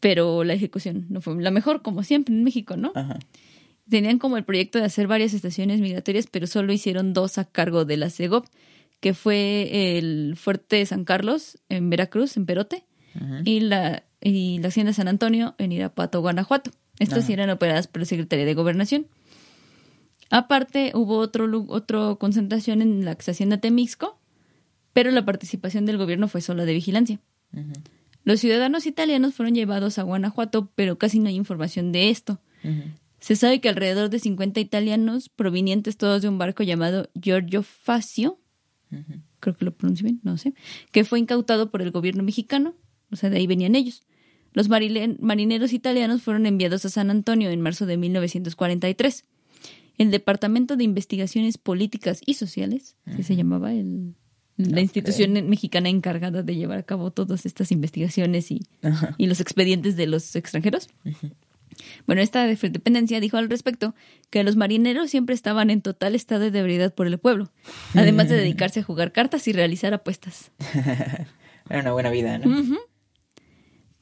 pero 0.00 0.44
la 0.44 0.52
ejecución 0.54 1.06
no 1.08 1.20
fue 1.20 1.40
la 1.40 1.50
mejor, 1.50 1.80
como 1.82 2.02
siempre 2.02 2.34
en 2.34 2.44
México, 2.44 2.76
¿no? 2.76 2.92
Ajá. 2.94 3.18
Tenían 3.88 4.18
como 4.18 4.36
el 4.36 4.44
proyecto 4.44 4.78
de 4.78 4.84
hacer 4.84 5.06
varias 5.06 5.32
estaciones 5.34 5.80
migratorias, 5.80 6.26
pero 6.30 6.46
solo 6.46 6.72
hicieron 6.72 7.12
dos 7.12 7.38
a 7.38 7.44
cargo 7.44 7.84
de 7.84 7.96
la 7.96 8.10
CEGOP, 8.10 8.46
que 9.00 9.14
fue 9.14 9.96
el 9.98 10.36
Fuerte 10.36 10.76
de 10.76 10.86
San 10.86 11.04
Carlos 11.04 11.58
en 11.68 11.90
Veracruz, 11.90 12.36
en 12.36 12.46
Perote, 12.46 12.84
y 13.44 13.60
la, 13.60 14.02
y 14.20 14.58
la 14.58 14.68
Hacienda 14.68 14.92
San 14.92 15.06
Antonio 15.08 15.54
en 15.58 15.70
Irapuato, 15.72 16.20
Guanajuato. 16.20 16.72
Estas 16.98 17.28
eran 17.28 17.50
operadas 17.50 17.86
por 17.86 18.00
la 18.00 18.06
Secretaría 18.06 18.44
de 18.44 18.54
Gobernación. 18.54 19.06
Aparte, 20.30 20.92
hubo 20.94 21.18
otro, 21.18 21.48
otro 21.68 22.18
concentración 22.18 22.82
en 22.82 23.04
la 23.04 23.12
Hacienda 23.12 23.58
Temixco, 23.58 24.18
pero 24.92 25.10
la 25.10 25.24
participación 25.24 25.86
del 25.86 25.98
gobierno 25.98 26.28
fue 26.28 26.40
solo 26.40 26.64
de 26.64 26.72
vigilancia. 26.72 27.20
Los 28.24 28.40
ciudadanos 28.40 28.86
italianos 28.86 29.34
fueron 29.34 29.54
llevados 29.54 29.98
a 29.98 30.02
Guanajuato, 30.02 30.70
pero 30.74 30.98
casi 30.98 31.18
no 31.18 31.28
hay 31.28 31.34
información 31.34 31.92
de 31.92 32.10
esto. 32.10 32.40
Se 33.20 33.36
sabe 33.36 33.60
que 33.60 33.68
alrededor 33.68 34.10
de 34.10 34.18
50 34.18 34.60
italianos, 34.60 35.28
provenientes 35.28 35.96
todos 35.96 36.22
de 36.22 36.28
un 36.28 36.38
barco 36.38 36.62
llamado 36.62 37.10
Giorgio 37.14 37.62
Facio, 37.62 38.38
creo 39.40 39.56
que 39.56 39.64
lo 39.64 39.74
pronuncio 39.74 40.04
bien, 40.04 40.20
no 40.22 40.38
sé, 40.38 40.54
que 40.90 41.04
fue 41.04 41.18
incautado 41.18 41.70
por 41.70 41.82
el 41.82 41.90
gobierno 41.90 42.22
mexicano, 42.22 42.74
o 43.10 43.16
sea, 43.16 43.30
de 43.30 43.38
ahí 43.38 43.46
venían 43.46 43.74
ellos. 43.74 44.02
Los 44.54 44.68
marineros 44.70 45.72
italianos 45.74 46.22
fueron 46.22 46.46
enviados 46.46 46.84
a 46.86 46.88
San 46.88 47.10
Antonio 47.10 47.50
en 47.50 47.60
marzo 47.60 47.84
de 47.84 47.96
1943. 47.98 49.24
El 49.98 50.10
Departamento 50.10 50.76
de 50.76 50.84
Investigaciones 50.84 51.58
Políticas 51.58 52.20
y 52.24 52.34
Sociales, 52.34 52.96
así 53.04 53.22
se 53.22 53.36
llamaba 53.36 53.72
el, 53.72 54.14
la 54.56 54.80
institución 54.80 55.32
mexicana 55.48 55.88
encargada 55.88 56.42
de 56.42 56.56
llevar 56.56 56.78
a 56.78 56.82
cabo 56.84 57.10
todas 57.10 57.44
estas 57.46 57.70
investigaciones 57.72 58.50
y, 58.50 58.62
y 59.18 59.26
los 59.26 59.40
expedientes 59.40 59.96
de 59.96 60.06
los 60.06 60.34
extranjeros. 60.36 60.88
Bueno, 62.06 62.22
esta 62.22 62.46
de- 62.46 62.54
dependencia 62.70 63.18
dijo 63.20 63.36
al 63.36 63.50
respecto 63.50 63.94
que 64.30 64.44
los 64.44 64.54
marineros 64.54 65.10
siempre 65.10 65.34
estaban 65.34 65.70
en 65.70 65.82
total 65.82 66.14
estado 66.14 66.50
de 66.50 66.58
ebriedad 66.58 66.94
por 66.94 67.08
el 67.08 67.18
pueblo, 67.18 67.50
además 67.94 68.28
de 68.28 68.36
dedicarse 68.36 68.80
a 68.80 68.84
jugar 68.84 69.10
cartas 69.12 69.46
y 69.48 69.52
realizar 69.52 69.92
apuestas. 69.94 70.52
Era 71.70 71.80
una 71.80 71.92
buena 71.92 72.10
vida, 72.10 72.38
¿no? 72.38 72.78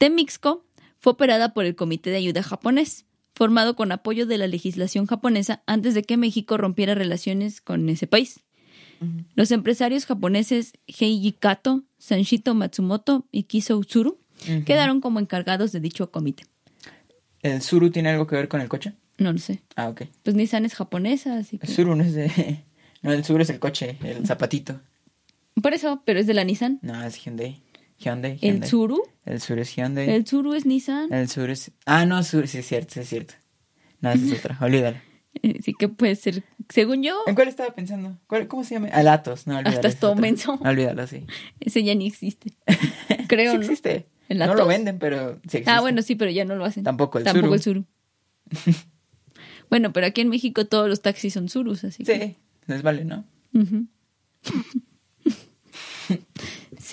Temixco 0.03 0.65
fue 0.99 1.13
operada 1.13 1.53
por 1.53 1.63
el 1.63 1.77
Comité 1.77 2.09
de 2.09 2.17
Ayuda 2.17 2.43
japonés, 2.43 3.05
formado 3.33 3.77
con 3.77 3.89
apoyo 3.93 4.25
de 4.25 4.37
la 4.37 4.47
legislación 4.47 5.05
japonesa 5.05 5.63
antes 5.65 5.93
de 5.93 6.03
que 6.03 6.17
México 6.17 6.57
rompiera 6.57 6.93
relaciones 6.93 7.61
con 7.61 7.87
ese 7.87 8.05
país. 8.05 8.41
Los 9.35 9.51
empresarios 9.51 10.05
japoneses 10.05 10.73
Heiji 10.87 11.31
Kato, 11.31 11.83
Sanshito 11.99 12.53
Matsumoto 12.53 13.27
y 13.31 13.43
Kiso 13.43 13.77
Utsuru 13.77 14.19
quedaron 14.65 14.99
como 14.99 15.21
encargados 15.21 15.71
de 15.71 15.79
dicho 15.79 16.11
comité. 16.11 16.43
¿El 17.41 17.61
Suru 17.61 17.89
tiene 17.89 18.09
algo 18.09 18.27
que 18.27 18.35
ver 18.35 18.49
con 18.49 18.59
el 18.59 18.67
coche? 18.67 18.91
No 19.19 19.31
lo 19.31 19.39
sé. 19.39 19.61
Ah, 19.77 19.87
ok. 19.87 20.01
Pues 20.21 20.35
Nissan 20.35 20.65
es 20.65 20.75
japonesa, 20.75 21.37
así 21.37 21.59
que... 21.59 21.67
El 21.67 21.73
Suru 21.73 21.95
no 21.95 22.03
es 22.03 22.13
de... 22.13 22.65
No, 23.03 23.13
el 23.13 23.23
Suru 23.23 23.41
es 23.41 23.49
el 23.49 23.59
coche, 23.59 23.97
el 24.03 24.27
zapatito. 24.27 24.81
Por 25.61 25.73
eso, 25.73 26.03
pero 26.05 26.19
es 26.19 26.27
de 26.27 26.33
la 26.33 26.43
Nissan. 26.43 26.79
No, 26.81 27.01
es 27.05 27.15
Hyundai. 27.23 27.62
Hyundai, 28.03 28.37
El. 28.41 28.61
Tsuru, 28.61 29.01
El 29.25 29.39
Sur 29.41 29.59
es 29.59 29.75
Hyundai. 29.75 30.09
el 30.09 30.23
Tsuru 30.23 30.53
es 30.53 30.65
Nissan. 30.65 31.11
El 31.13 31.29
Sur 31.29 31.49
es... 31.49 31.71
Ah, 31.85 32.05
no, 32.05 32.21
Sur, 32.23 32.47
sí 32.47 32.59
es 32.59 32.67
cierto, 32.67 32.93
sí 32.95 32.99
es 33.01 33.09
cierto. 33.09 33.33
No, 34.01 34.11
esa 34.11 34.25
es 34.25 34.33
otra, 34.39 34.57
olvídalo. 34.61 34.97
Sí 35.63 35.73
que 35.73 35.87
puede 35.89 36.15
ser, 36.15 36.43
según 36.69 37.01
yo, 37.01 37.17
¿En 37.25 37.33
cuál 37.33 37.47
estaba 37.47 37.73
pensando? 37.73 38.17
¿Cuál- 38.27 38.47
¿Cómo 38.47 38.63
se 38.63 38.75
llama? 38.75 38.89
El 38.89 39.07
Atos, 39.07 39.47
no, 39.47 39.55
olvídalo. 39.55 39.75
Hasta 39.75 39.87
es 39.87 39.97
todo 39.99 40.15
menso. 40.15 40.59
Olvídalo, 40.61 41.07
sí. 41.07 41.25
ese 41.59 41.83
ya 41.83 41.95
ni 41.95 42.05
existe. 42.07 42.53
Creo, 43.27 43.51
sí 43.53 43.57
¿no? 43.57 43.63
existe. 43.63 44.05
¿El 44.29 44.37
no 44.39 44.53
lo 44.53 44.67
venden, 44.67 44.99
pero 44.99 45.33
sí 45.49 45.57
existe. 45.57 45.71
Ah, 45.71 45.81
bueno, 45.81 46.01
sí, 46.03 46.15
pero 46.15 46.29
ya 46.31 46.45
no 46.45 46.55
lo 46.55 46.65
hacen. 46.65 46.83
Tampoco 46.83 47.17
el 47.17 47.23
Tampoco 47.23 47.57
Tsuru. 47.57 47.79
el 47.79 47.85
Tsuru. 48.55 48.73
bueno, 49.69 49.91
pero 49.91 50.05
aquí 50.07 50.21
en 50.21 50.29
México 50.29 50.65
todos 50.67 50.87
los 50.87 51.01
taxis 51.01 51.33
son 51.33 51.47
Tsurus, 51.47 51.83
así 51.83 52.03
que... 52.03 52.19
Sí, 52.19 52.35
les 52.67 52.81
vale, 52.83 53.03
¿no? 53.03 53.25
Ujú. 53.53 53.87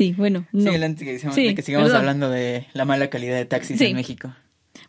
Sí, 0.01 0.15
bueno, 0.17 0.47
no. 0.53 0.63
Sí, 0.63 0.69
adelante, 0.69 1.05
que, 1.05 1.19
sigamos- 1.19 1.35
Sí, 1.35 1.45
de 1.49 1.55
que 1.55 1.63
sigamos 1.63 1.89
perdón. 1.89 2.01
hablando 2.01 2.31
de 2.31 2.67
la 2.73 2.85
mala 2.87 3.11
calidad 3.11 3.37
de 3.37 3.45
taxis 3.45 3.79
Sí. 3.79 3.85
en 3.87 3.97
México. 3.97 4.35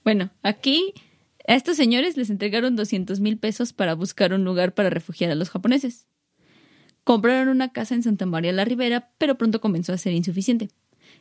Bueno, 0.05 0.29
aquí 0.41 0.93
a 1.47 1.55
estos 1.55 1.75
señores 1.75 2.15
les 2.15 2.29
entregaron 2.29 2.75
200 2.77 3.19
mil 3.19 3.37
pesos 3.37 3.73
para 3.73 3.93
buscar 3.93 4.33
un 4.33 4.45
lugar 4.45 4.73
para 4.73 4.89
refugiar 4.89 5.29
a 5.31 5.35
los 5.35 5.49
japoneses. 5.49 6.07
Compraron 7.03 7.49
una 7.49 7.73
casa 7.73 7.95
en 7.95 8.03
Santa 8.03 8.25
María 8.25 8.51
la 8.53 8.63
Ribera, 8.63 9.09
pero 9.17 9.35
pronto 9.37 9.59
comenzó 9.59 9.91
a 9.91 9.97
ser 9.97 10.13
insuficiente. 10.13 10.69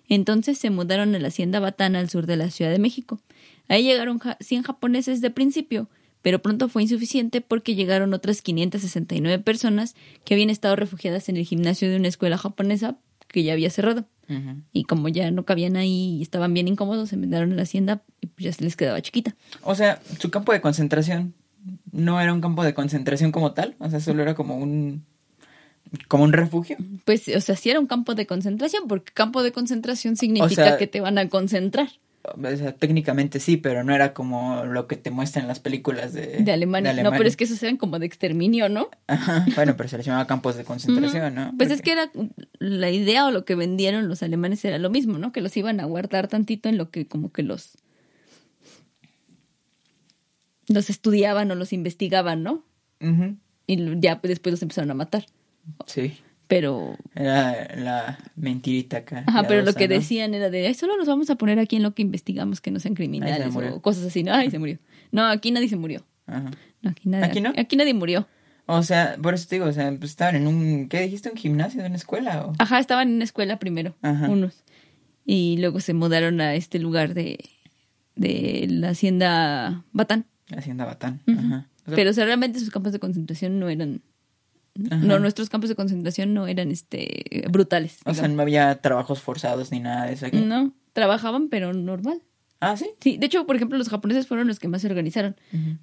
Entonces 0.08 0.58
se 0.58 0.70
mudaron 0.70 1.14
a 1.14 1.18
la 1.18 1.28
hacienda 1.28 1.58
Batana 1.60 1.98
al 2.00 2.10
sur 2.10 2.26
de 2.26 2.36
la 2.36 2.50
Ciudad 2.50 2.70
de 2.70 2.78
México. 2.78 3.20
Ahí 3.68 3.82
llegaron 3.82 4.18
ja- 4.18 4.36
100 4.40 4.62
japoneses 4.62 5.20
de 5.20 5.30
principio, 5.30 5.88
pero 6.22 6.40
pronto 6.42 6.68
fue 6.68 6.82
insuficiente 6.82 7.40
porque 7.40 7.74
llegaron 7.74 8.12
otras 8.12 8.42
569 8.42 9.38
personas 9.42 9.94
que 10.24 10.34
habían 10.34 10.50
estado 10.50 10.76
refugiadas 10.76 11.28
en 11.28 11.36
el 11.38 11.44
gimnasio 11.44 11.88
de 11.88 11.96
una 11.96 12.08
escuela 12.08 12.36
japonesa 12.36 12.98
que 13.32 13.42
ya 13.42 13.52
había 13.52 13.70
cerrado. 13.70 14.06
Y 14.72 14.84
como 14.84 15.08
ya 15.08 15.32
no 15.32 15.44
cabían 15.44 15.74
ahí 15.76 16.18
y 16.18 16.22
estaban 16.22 16.54
bien 16.54 16.68
incómodos, 16.68 17.08
se 17.08 17.16
mandaron 17.16 17.52
a 17.52 17.56
la 17.56 17.62
hacienda 17.62 18.02
y 18.20 18.28
pues 18.28 18.44
ya 18.44 18.52
se 18.52 18.62
les 18.62 18.76
quedaba 18.76 19.02
chiquita. 19.02 19.34
O 19.62 19.74
sea, 19.74 20.00
su 20.20 20.30
campo 20.30 20.52
de 20.52 20.60
concentración 20.60 21.34
no 21.90 22.20
era 22.20 22.32
un 22.32 22.40
campo 22.40 22.62
de 22.62 22.72
concentración 22.72 23.32
como 23.32 23.54
tal, 23.54 23.74
o 23.80 23.90
sea, 23.90 23.98
solo 23.98 24.22
era 24.22 24.34
como 24.36 24.56
un 24.56 25.04
como 26.06 26.22
un 26.22 26.32
refugio. 26.32 26.76
Pues, 27.04 27.26
o 27.34 27.40
sea, 27.40 27.56
sí 27.56 27.70
era 27.70 27.80
un 27.80 27.86
campo 27.88 28.14
de 28.14 28.24
concentración, 28.26 28.84
porque 28.86 29.12
campo 29.12 29.42
de 29.42 29.50
concentración 29.50 30.16
significa 30.16 30.64
sea- 30.64 30.76
que 30.78 30.86
te 30.86 31.00
van 31.00 31.18
a 31.18 31.28
concentrar. 31.28 31.88
O 32.22 32.56
sea, 32.56 32.72
técnicamente 32.72 33.40
sí, 33.40 33.56
pero 33.56 33.82
no 33.82 33.94
era 33.94 34.12
como 34.12 34.64
lo 34.64 34.86
que 34.86 34.96
te 34.96 35.10
muestran 35.10 35.48
las 35.48 35.58
películas 35.58 36.12
de, 36.12 36.38
De 36.42 36.52
Alemania. 36.52 36.92
No, 37.02 37.12
pero 37.12 37.26
es 37.26 37.36
que 37.36 37.44
esos 37.44 37.62
eran 37.62 37.78
como 37.78 37.98
de 37.98 38.04
exterminio, 38.04 38.68
¿no? 38.68 38.90
Ajá, 39.06 39.46
bueno, 39.56 39.74
pero 39.76 39.88
se 39.88 39.96
les 39.96 40.04
llamaba 40.04 40.26
campos 40.26 40.56
de 40.56 40.64
concentración, 40.64 41.34
¿no? 41.34 41.54
Pues 41.56 41.70
es 41.70 41.80
que 41.80 41.92
era 41.92 42.10
la 42.58 42.90
idea 42.90 43.26
o 43.26 43.30
lo 43.30 43.46
que 43.46 43.54
vendieron 43.54 44.06
los 44.08 44.22
alemanes 44.22 44.62
era 44.66 44.78
lo 44.78 44.90
mismo, 44.90 45.16
¿no? 45.18 45.32
Que 45.32 45.40
los 45.40 45.56
iban 45.56 45.80
a 45.80 45.84
guardar 45.86 46.28
tantito 46.28 46.68
en 46.68 46.76
lo 46.76 46.90
que 46.90 47.06
como 47.06 47.32
que 47.32 47.42
los 47.42 47.78
los 50.68 50.90
estudiaban 50.90 51.50
o 51.50 51.54
los 51.54 51.72
investigaban, 51.72 52.42
¿no? 52.42 52.64
Ujú, 53.00 53.36
Y 53.66 54.00
ya 54.00 54.20
después 54.22 54.52
los 54.52 54.62
empezaron 54.62 54.90
a 54.90 54.94
matar. 54.94 55.26
Sí, 55.86 56.18
Pero 56.50 56.96
era 57.14 57.68
la 57.76 58.18
mentirita 58.34 58.98
acá. 58.98 59.22
Ajá, 59.26 59.44
pero 59.46 59.62
lo 59.62 59.72
que 59.72 59.86
¿no? 59.86 59.94
decían 59.94 60.34
era 60.34 60.50
de, 60.50 60.66
"Ay, 60.66 60.74
solo 60.74 60.96
los 60.96 61.06
vamos 61.06 61.30
a 61.30 61.36
poner 61.36 61.60
aquí 61.60 61.76
en 61.76 61.84
lo 61.84 61.94
que 61.94 62.02
investigamos 62.02 62.60
que 62.60 62.72
no 62.72 62.80
sean 62.80 62.94
criminales 62.94 63.54
o 63.54 63.80
cosas 63.80 64.04
así, 64.04 64.24
¿no? 64.24 64.34
Ay, 64.34 64.50
se 64.50 64.58
murió. 64.58 64.78
No, 65.12 65.24
aquí 65.26 65.52
nadie 65.52 65.68
se 65.68 65.76
murió. 65.76 66.04
Ajá. 66.26 66.50
No, 66.82 66.90
aquí, 66.90 67.08
nadie, 67.08 67.24
¿Aquí 67.24 67.40
no? 67.40 67.52
Aquí 67.56 67.76
nadie 67.76 67.94
murió. 67.94 68.26
O 68.66 68.82
sea, 68.82 69.16
por 69.22 69.34
eso 69.34 69.46
te 69.48 69.56
digo, 69.56 69.66
o 69.66 69.72
sea, 69.72 69.90
pues 69.96 70.10
estaban 70.10 70.34
en 70.36 70.46
un, 70.48 70.88
¿qué 70.88 71.00
dijiste? 71.02 71.30
¿Un 71.30 71.36
gimnasio 71.36 71.80
de 71.82 71.86
una 71.86 71.96
escuela? 71.96 72.46
O... 72.46 72.52
Ajá, 72.58 72.80
estaban 72.80 73.08
en 73.08 73.14
una 73.14 73.24
escuela 73.24 73.58
primero, 73.60 73.94
Ajá. 74.02 74.28
unos. 74.28 74.64
Y 75.24 75.56
luego 75.58 75.78
se 75.80 75.94
mudaron 75.94 76.40
a 76.40 76.54
este 76.56 76.80
lugar 76.80 77.14
de, 77.14 77.38
de 78.16 78.66
la 78.68 78.90
hacienda 78.90 79.84
Batán. 79.92 80.26
Hacienda 80.56 80.84
Batán. 80.84 81.20
Ajá. 81.28 81.68
O 81.82 81.90
sea, 81.90 81.94
Pero 81.96 82.10
o 82.10 82.12
sea, 82.12 82.24
realmente 82.24 82.58
sus 82.58 82.70
campos 82.70 82.92
de 82.92 82.98
concentración 82.98 83.58
no 83.60 83.68
eran... 83.68 84.02
Ajá. 84.90 85.04
No, 85.04 85.18
nuestros 85.18 85.48
campos 85.48 85.68
de 85.68 85.76
concentración 85.76 86.34
no 86.34 86.46
eran 86.46 86.70
este 86.70 87.44
brutales. 87.50 87.98
o 88.04 88.14
sea, 88.14 88.28
no 88.28 88.42
había 88.42 88.80
trabajos 88.80 89.20
forzados 89.20 89.70
ni 89.72 89.80
nada 89.80 90.06
de 90.06 90.14
eso 90.14 90.26
aquí. 90.26 90.38
no, 90.38 90.72
trabajaban, 90.92 91.48
pero 91.48 91.72
normal. 91.72 92.22
Ah, 92.60 92.76
sí. 92.76 92.90
Sí, 93.00 93.16
de 93.16 93.26
hecho, 93.26 93.46
por 93.46 93.56
ejemplo, 93.56 93.78
los 93.78 93.88
japoneses 93.88 94.26
fueron 94.26 94.46
los 94.46 94.58
que 94.58 94.68
más 94.68 94.82
se 94.82 94.88
organizaron. 94.88 95.34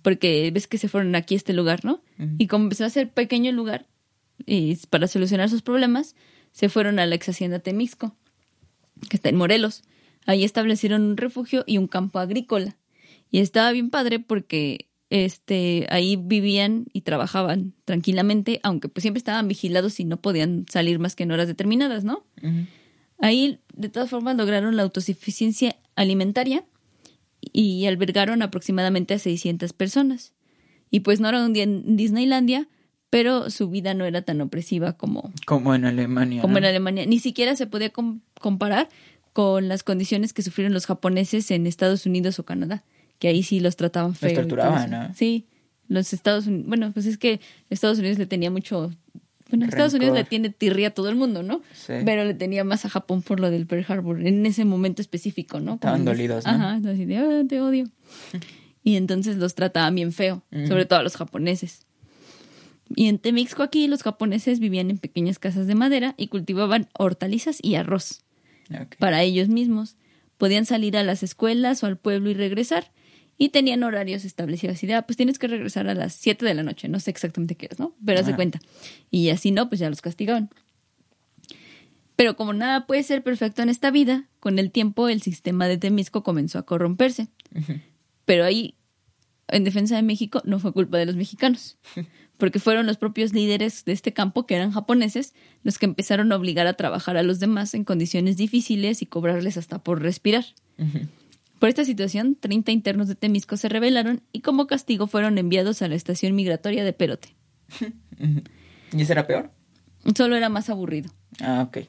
Porque 0.03 0.51
ves 0.53 0.67
que 0.67 0.77
se 0.77 0.87
fueron 0.87 1.15
aquí 1.15 1.33
a 1.33 1.37
este 1.37 1.53
lugar, 1.53 1.83
¿no? 1.83 2.01
Y 2.37 2.47
como 2.47 2.65
empezó 2.65 2.85
a 2.85 2.89
ser 2.89 3.09
pequeño 3.11 3.49
el 3.49 3.55
lugar, 3.55 3.87
y 4.45 4.75
para 4.89 5.07
solucionar 5.07 5.49
sus 5.49 5.63
problemas, 5.63 6.15
se 6.51 6.69
fueron 6.69 6.99
a 6.99 7.05
la 7.05 7.15
ex 7.15 7.29
hacienda 7.29 7.59
Temixco, 7.59 8.15
que 9.09 9.17
está 9.17 9.29
en 9.29 9.37
Morelos. 9.37 9.83
Ahí 10.25 10.43
establecieron 10.43 11.01
un 11.01 11.17
refugio 11.17 11.63
y 11.65 11.77
un 11.77 11.87
campo 11.87 12.19
agrícola. 12.19 12.77
Y 13.31 13.39
estaba 13.39 13.71
bien 13.71 13.89
padre 13.89 14.19
porque 14.19 14.86
este 15.09 15.87
ahí 15.89 16.17
vivían 16.17 16.85
y 16.93 17.01
trabajaban 17.01 17.73
tranquilamente, 17.85 18.59
aunque 18.63 18.89
pues 18.89 19.01
siempre 19.03 19.19
estaban 19.19 19.47
vigilados 19.47 19.99
y 19.99 20.05
no 20.05 20.17
podían 20.21 20.65
salir 20.69 20.99
más 20.99 21.15
que 21.15 21.23
en 21.23 21.31
horas 21.31 21.47
determinadas, 21.47 22.03
¿no? 22.03 22.25
Ahí, 23.19 23.59
de 23.73 23.89
todas 23.89 24.09
formas, 24.09 24.35
lograron 24.37 24.75
la 24.75 24.83
autosuficiencia 24.83 25.75
alimentaria 25.95 26.65
y 27.41 27.85
albergaron 27.85 28.41
aproximadamente 28.41 29.13
a 29.13 29.19
600 29.19 29.73
personas. 29.73 30.33
Y 30.91 30.99
pues 31.01 31.19
no 31.19 31.27
era 31.29 31.43
un 31.43 31.53
día 31.53 31.63
en 31.63 31.95
Disneylandia, 31.97 32.67
pero 33.09 33.49
su 33.49 33.69
vida 33.69 33.93
no 33.93 34.05
era 34.05 34.21
tan 34.21 34.41
opresiva 34.41 34.93
como, 34.97 35.31
Como 35.45 35.73
en 35.73 35.85
Alemania. 35.85 36.41
como 36.41 36.53
¿no? 36.53 36.57
en 36.59 36.65
Alemania. 36.65 37.05
Ni 37.05 37.19
siquiera 37.19 37.55
se 37.55 37.65
podía 37.65 37.89
com- 37.91 38.21
comparar 38.39 38.89
con 39.33 39.67
las 39.67 39.83
condiciones 39.83 40.33
que 40.33 40.41
sufrieron 40.43 40.73
los 40.73 40.85
japoneses 40.85 41.49
en 41.51 41.65
Estados 41.67 42.05
Unidos 42.05 42.37
o 42.39 42.45
Canadá, 42.45 42.83
que 43.19 43.27
ahí 43.29 43.43
sí 43.43 43.59
los 43.59 43.75
trataban 43.75 44.15
feo. 44.15 44.29
todo 44.31 44.41
torturaban. 44.41 44.89
¿no? 44.91 45.13
Sí, 45.15 45.47
los 45.87 46.13
Estados 46.13 46.47
Unidos, 46.47 46.67
bueno, 46.67 46.91
pues 46.93 47.05
es 47.05 47.17
que 47.17 47.39
Estados 47.69 47.99
Unidos 47.99 48.17
le 48.17 48.25
tenía 48.25 48.51
mucho... 48.51 48.91
Bueno, 49.49 49.65
Estados 49.65 49.93
Unidos 49.93 50.13
le 50.13 50.25
tiene 50.25 50.49
tirria 50.49 50.89
a 50.89 50.91
todo 50.91 51.07
el 51.07 51.15
mundo, 51.15 51.41
¿no? 51.41 51.61
Sí. 51.73 51.93
Pero 52.03 52.25
le 52.25 52.33
tenía 52.33 52.65
más 52.65 52.83
a 52.83 52.89
Japón 52.89 53.21
por 53.21 53.39
lo 53.39 53.49
del 53.49 53.65
Pearl 53.65 53.85
Harbor 53.87 54.27
en 54.27 54.45
ese 54.45 54.65
momento 54.65 55.01
específico, 55.01 55.61
¿no? 55.61 55.75
Estaban 55.75 56.03
dolidos, 56.03 56.43
¿no? 56.43 56.51
Ajá, 56.51 56.73
así 56.85 57.05
de, 57.05 57.17
"Ah, 57.17 57.43
te 57.47 57.61
odio. 57.61 57.85
Y 58.83 58.97
entonces 58.97 59.37
los 59.37 59.55
trataban 59.55 59.95
bien 59.95 60.11
feo, 60.11 60.43
sobre 60.67 60.85
todo 60.85 60.99
a 60.99 61.03
los 61.03 61.15
japoneses. 61.15 61.85
Y 62.93 63.07
en 63.07 63.19
Temixco 63.19 63.63
aquí 63.63 63.87
los 63.87 64.03
japoneses 64.03 64.59
vivían 64.59 64.89
en 64.89 64.97
pequeñas 64.97 65.39
casas 65.39 65.67
de 65.67 65.75
madera 65.75 66.13
y 66.17 66.27
cultivaban 66.27 66.87
hortalizas 66.97 67.59
y 67.61 67.75
arroz 67.75 68.23
para 68.99 69.23
ellos 69.23 69.47
mismos. 69.49 69.95
Podían 70.37 70.65
salir 70.65 70.95
a 70.97 71.03
las 71.03 71.23
escuelas 71.23 71.83
o 71.83 71.87
al 71.87 71.97
pueblo 71.97 72.29
y 72.29 72.33
regresar. 72.33 72.91
Y 73.37 73.49
tenían 73.49 73.83
horarios 73.83 74.25
establecidos. 74.25 74.81
Y 74.83 74.87
de, 74.87 74.95
ah, 74.95 75.01
pues 75.03 75.15
tienes 75.15 75.37
que 75.37 75.47
regresar 75.47 75.87
a 75.87 75.93
las 75.93 76.13
7 76.13 76.45
de 76.45 76.53
la 76.55 76.63
noche. 76.63 76.87
No 76.87 76.99
sé 76.99 77.11
exactamente 77.11 77.55
qué 77.55 77.67
es, 77.69 77.77
¿no? 77.77 77.93
Pero 78.03 78.19
haz 78.19 78.25
de 78.25 78.35
cuenta. 78.35 78.59
Y 79.11 79.29
así 79.29 79.51
no, 79.51 79.69
pues 79.69 79.79
ya 79.79 79.89
los 79.89 80.01
castigaban. 80.01 80.49
Pero 82.17 82.35
como 82.35 82.51
nada 82.51 82.87
puede 82.87 83.03
ser 83.03 83.23
perfecto 83.23 83.61
en 83.61 83.69
esta 83.69 83.91
vida, 83.91 84.25
con 84.39 84.57
el 84.57 84.71
tiempo 84.71 85.07
el 85.07 85.21
sistema 85.21 85.67
de 85.67 85.77
Temisco 85.77 86.23
comenzó 86.23 86.57
a 86.57 86.65
corromperse. 86.65 87.27
Pero 88.25 88.43
ahí, 88.43 88.73
en 89.47 89.63
defensa 89.63 89.95
de 89.95 90.01
México, 90.01 90.41
no 90.43 90.59
fue 90.59 90.73
culpa 90.73 90.97
de 90.97 91.05
los 91.05 91.15
mexicanos, 91.15 91.77
porque 92.37 92.59
fueron 92.59 92.87
los 92.87 92.97
propios 92.97 93.33
líderes 93.33 93.85
de 93.85 93.91
este 93.91 94.13
campo, 94.13 94.47
que 94.47 94.55
eran 94.55 94.71
japoneses, 94.71 95.35
los 95.61 95.77
que 95.77 95.85
empezaron 95.85 96.31
a 96.31 96.37
obligar 96.37 96.65
a 96.65 96.73
trabajar 96.73 97.17
a 97.17 97.23
los 97.23 97.39
demás 97.39 97.75
en 97.75 97.83
condiciones 97.83 98.35
difíciles 98.35 99.03
y 99.03 99.05
cobrarles 99.05 99.55
hasta 99.55 99.83
por 99.83 100.01
respirar. 100.01 100.45
Por 101.59 101.69
esta 101.69 101.83
situación, 101.85 102.35
30 102.39 102.71
internos 102.71 103.07
de 103.07 103.15
Temisco 103.15 103.57
se 103.57 103.69
rebelaron 103.69 104.21
y 104.31 104.41
como 104.41 104.67
castigo 104.67 105.07
fueron 105.07 105.37
enviados 105.37 105.81
a 105.81 105.87
la 105.87 105.95
estación 105.95 106.35
migratoria 106.35 106.83
de 106.83 106.93
Perote. 106.93 107.35
¿Y 108.93 109.01
ese 109.01 109.13
era 109.13 109.25
peor? 109.27 109.51
Solo 110.15 110.35
era 110.35 110.49
más 110.49 110.69
aburrido. 110.69 111.09
Ah, 111.41 111.63
ok. 111.67 111.79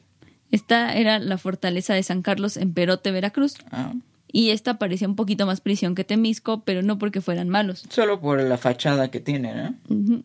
Esta 0.50 0.94
era 0.96 1.18
la 1.18 1.36
fortaleza 1.38 1.94
de 1.94 2.02
San 2.02 2.22
Carlos 2.22 2.56
en 2.56 2.72
Perote, 2.72 3.10
Veracruz, 3.12 3.54
Ah. 3.70 3.92
y 4.32 4.50
esta 4.50 4.78
parecía 4.78 5.06
un 5.06 5.14
poquito 5.16 5.44
más 5.46 5.60
prisión 5.60 5.94
que 5.94 6.04
Temisco, 6.04 6.64
pero 6.64 6.82
no 6.82 6.98
porque 6.98 7.20
fueran 7.20 7.48
malos. 7.50 7.84
Solo 7.90 8.20
por 8.20 8.42
la 8.42 8.56
fachada 8.56 9.10
que 9.10 9.20
tiene, 9.20 9.54
¿no? 9.54 9.74
Ujú. 9.88 10.22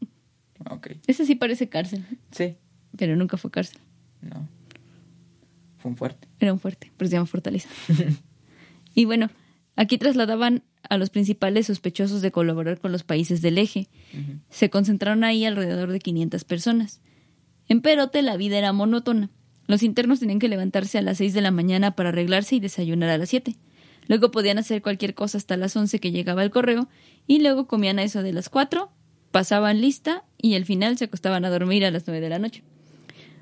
Ok. 0.70 0.92
Ese 1.08 1.26
sí 1.26 1.36
parece 1.36 1.68
cárcel, 1.68 2.06
Sí. 2.32 2.56
pero 2.98 3.16
nunca 3.18 3.36
fue 3.38 3.52
cárcel. 3.52 3.80
No. 4.22 4.48
Fue 5.80 5.92
un 5.92 5.98
fuerte. 5.98 6.30
Era 6.40 6.54
un 6.54 6.60
fuerte, 6.60 6.92
pero 6.96 7.10
se 7.10 7.16
llama 7.18 7.26
Fortaleza. 7.28 7.68
y 8.94 9.06
bueno, 9.06 9.30
aquí 9.76 9.98
trasladaban 9.98 10.64
a 10.90 10.98
los 10.98 11.10
principales 11.10 11.68
sospechosos 11.68 12.22
de 12.22 12.32
colaborar 12.32 12.80
con 12.80 12.92
los 12.92 13.04
países 13.04 13.42
del 13.42 13.58
eje. 13.58 13.88
Se 14.50 14.70
concentraron 14.70 15.24
ahí 15.24 15.46
alrededor 15.46 15.92
de 15.92 16.00
500 16.00 16.44
personas. 16.44 17.02
En 17.68 17.82
Perote 17.82 18.22
la 18.22 18.38
vida 18.38 18.58
era 18.58 18.74
monótona. 18.74 19.30
Los 19.68 19.82
internos 19.82 20.20
tenían 20.20 20.40
que 20.40 20.50
levantarse 20.50 20.98
a 20.98 21.02
las 21.02 21.18
6 21.18 21.34
de 21.34 21.42
la 21.42 21.52
mañana 21.52 21.96
para 21.96 22.10
arreglarse 22.10 22.56
y 22.56 22.60
desayunar 22.60 23.10
a 23.10 23.18
las 23.18 23.30
7. 23.30 23.56
Luego 24.08 24.32
podían 24.32 24.58
hacer 24.58 24.82
cualquier 24.82 25.16
cosa 25.16 25.38
hasta 25.38 25.56
las 25.56 25.76
11 25.76 26.00
que 26.00 26.12
llegaba 26.12 26.44
el 26.44 26.52
correo 26.52 26.90
y 27.26 27.40
luego 27.40 27.68
comían 27.68 28.00
a 28.00 28.04
eso 28.04 28.22
de 28.22 28.34
las 28.34 28.50
4, 28.50 28.92
pasaban 29.32 29.80
lista 29.80 30.26
y 30.38 30.56
al 30.56 30.66
final 30.66 30.98
se 30.98 31.06
acostaban 31.06 31.46
a 31.46 31.50
dormir 31.50 31.86
a 31.86 31.92
las 31.92 32.06
9 32.06 32.20
de 32.20 32.30
la 32.30 32.40
noche. 32.40 32.64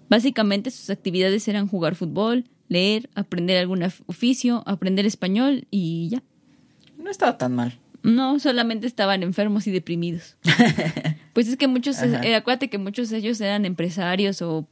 Básicamente 0.09 0.69
sus 0.69 0.89
actividades 0.89 1.47
eran 1.47 1.67
jugar 1.67 1.95
fútbol, 1.95 2.45
leer, 2.71 3.09
aprender 3.15 3.57
algún 3.57 3.83
oficio, 4.05 4.63
aprender 4.65 5.05
español 5.05 5.67
y 5.71 6.07
ya. 6.07 6.23
No 6.97 7.11
estaba 7.11 7.37
tan 7.37 7.53
mal. 7.53 7.77
No, 8.01 8.39
solamente 8.39 8.87
estaban 8.87 9.23
enfermos 9.23 9.67
y 9.67 9.71
deprimidos. 9.71 10.37
pues 11.33 11.49
es 11.49 11.57
que 11.57 11.67
muchos, 11.67 12.01
eh, 12.01 12.33
acuérdate 12.35 12.69
que 12.69 12.77
muchos 12.77 13.09
de 13.09 13.17
ellos 13.17 13.41
eran 13.41 13.65
empresarios 13.65 14.41
o 14.41 14.67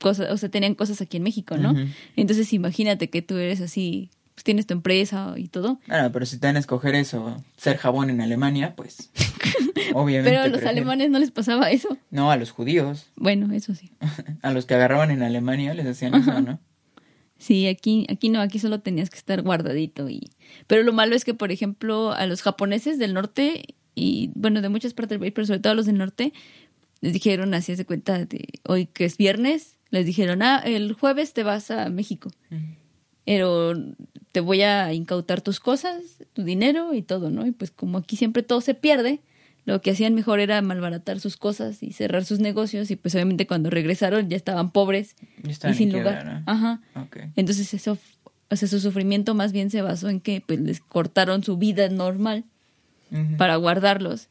cosas, 0.00 0.32
o 0.32 0.36
sea, 0.36 0.48
tenían 0.48 0.74
cosas 0.74 1.00
aquí 1.00 1.16
en 1.16 1.22
México, 1.22 1.56
¿no? 1.56 1.74
Entonces 2.16 2.52
imagínate 2.52 3.08
que 3.08 3.22
tú 3.22 3.36
eres 3.36 3.60
así, 3.60 4.10
pues 4.34 4.42
tienes 4.42 4.66
tu 4.66 4.74
empresa 4.74 5.34
y 5.36 5.46
todo. 5.46 5.78
Bueno, 5.86 6.10
pero 6.10 6.26
si 6.26 6.38
te 6.38 6.48
van 6.48 6.56
a 6.56 6.60
escoger 6.60 6.96
eso, 6.96 7.40
ser 7.56 7.76
jabón 7.76 8.10
en 8.10 8.20
Alemania, 8.20 8.74
pues. 8.74 9.10
obviamente. 9.94 10.30
Pero 10.30 10.42
a 10.42 10.48
los 10.48 10.58
prefiero- 10.58 10.70
alemanes 10.70 11.10
no 11.10 11.20
les 11.20 11.30
pasaba 11.30 11.70
eso. 11.70 11.96
No, 12.10 12.32
a 12.32 12.36
los 12.36 12.50
judíos. 12.50 13.06
Bueno, 13.14 13.52
eso 13.54 13.76
sí. 13.76 13.92
A 14.42 14.50
los 14.52 14.66
que 14.66 14.74
agarraban 14.74 15.12
en 15.12 15.22
Alemania 15.22 15.72
les 15.74 15.84
decían 15.84 16.14
eso, 16.16 16.40
¿no? 16.40 16.58
Sí, 17.38 17.68
aquí, 17.68 18.06
aquí 18.10 18.28
no, 18.28 18.40
aquí 18.40 18.58
solo 18.58 18.80
tenías 18.80 19.10
que 19.10 19.16
estar 19.16 19.42
guardadito 19.42 20.08
y. 20.10 20.30
Pero 20.66 20.82
lo 20.82 20.92
malo 20.92 21.14
es 21.14 21.24
que, 21.24 21.34
por 21.34 21.52
ejemplo, 21.52 22.12
a 22.12 22.26
los 22.26 22.42
japoneses 22.42 22.98
del 22.98 23.14
norte 23.14 23.76
y 23.94 24.30
bueno, 24.34 24.60
de 24.60 24.68
muchas 24.68 24.94
partes 24.94 25.10
del 25.10 25.20
país, 25.20 25.32
pero 25.34 25.46
sobre 25.46 25.60
todo 25.60 25.72
a 25.72 25.76
los 25.76 25.86
del 25.86 25.98
norte, 25.98 26.32
les 27.00 27.12
dijeron 27.12 27.54
así 27.54 27.74
de 27.74 27.84
cuenta 27.84 28.24
de 28.24 28.46
hoy 28.64 28.86
que 28.86 29.04
es 29.04 29.16
viernes, 29.16 29.76
les 29.90 30.06
dijeron, 30.06 30.42
ah, 30.42 30.62
el 30.64 30.92
jueves 30.92 31.32
te 31.32 31.42
vas 31.42 31.70
a 31.70 31.88
México, 31.90 32.30
pero 33.24 33.74
te 34.32 34.40
voy 34.40 34.62
a 34.62 34.92
incautar 34.92 35.40
tus 35.40 35.60
cosas, 35.60 36.22
tu 36.32 36.42
dinero 36.42 36.94
y 36.94 37.02
todo, 37.02 37.30
¿no? 37.30 37.46
Y 37.46 37.52
pues 37.52 37.70
como 37.70 37.98
aquí 37.98 38.16
siempre 38.16 38.42
todo 38.42 38.60
se 38.60 38.74
pierde, 38.74 39.20
lo 39.68 39.82
que 39.82 39.90
hacían 39.90 40.14
mejor 40.14 40.40
era 40.40 40.62
malbaratar 40.62 41.20
sus 41.20 41.36
cosas 41.36 41.82
y 41.82 41.92
cerrar 41.92 42.24
sus 42.24 42.40
negocios 42.40 42.90
y 42.90 42.96
pues 42.96 43.14
obviamente 43.14 43.46
cuando 43.46 43.68
regresaron 43.68 44.30
ya 44.30 44.36
estaban 44.36 44.70
pobres 44.70 45.14
Y 45.44 45.50
estaban 45.50 45.74
y 45.74 45.76
sin 45.76 45.92
lugar. 45.92 46.42
Ajá. 46.46 46.80
Entonces 47.36 47.74
eso, 47.74 47.98
o 48.48 48.56
sea, 48.56 48.66
su 48.66 48.80
sufrimiento 48.80 49.34
más 49.34 49.52
bien 49.52 49.68
se 49.68 49.82
basó 49.82 50.08
en 50.08 50.20
que 50.20 50.42
pues 50.44 50.58
les 50.58 50.80
cortaron 50.80 51.44
su 51.44 51.58
vida 51.58 51.86
normal 51.90 52.44
para 53.36 53.56
guardarlos, 53.56 54.28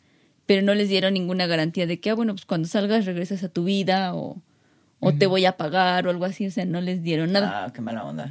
pero 0.48 0.64
no 0.64 0.74
les 0.74 0.90
dieron 0.90 1.14
ninguna 1.14 1.46
garantía 1.46 1.86
de 1.86 2.00
que, 2.00 2.10
ah, 2.10 2.16
bueno, 2.16 2.34
pues 2.34 2.46
cuando 2.46 2.68
salgas 2.68 3.06
regresas 3.06 3.44
a 3.44 3.50
tu 3.50 3.64
vida 3.64 4.16
o, 4.16 4.42
o 5.00 5.14
te 5.14 5.28
voy 5.28 5.46
a 5.46 5.56
pagar 5.56 6.08
o 6.08 6.10
algo 6.10 6.26
así, 6.26 6.48
o 6.48 6.52
sea, 6.52 6.66
no 6.66 6.82
les 6.82 7.04
dieron 7.04 7.32
nada. 7.32 7.66
Ah, 7.66 7.74
qué 7.74 7.82
mala 7.82 8.04
onda. 8.04 8.28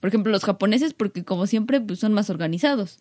Por 0.00 0.08
ejemplo, 0.08 0.32
los 0.32 0.44
japoneses, 0.44 0.94
porque 0.94 1.22
como 1.22 1.46
siempre, 1.46 1.82
pues 1.82 1.98
son 1.98 2.14
más 2.14 2.30
organizados. 2.30 3.00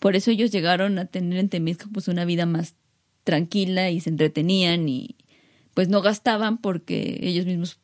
Por 0.00 0.16
eso 0.16 0.30
ellos 0.30 0.50
llegaron 0.50 0.98
a 0.98 1.06
tener 1.06 1.38
en 1.38 1.48
Temisco 1.48 1.86
pues 1.92 2.08
una 2.08 2.26
vida 2.26 2.44
más 2.44 2.74
tranquila 3.24 3.90
y 3.90 4.00
se 4.00 4.10
entretenían 4.10 4.88
y 4.88 5.16
pues 5.74 5.88
no 5.88 6.02
gastaban 6.02 6.58
porque 6.58 7.18
ellos 7.22 7.46
mismos 7.46 7.78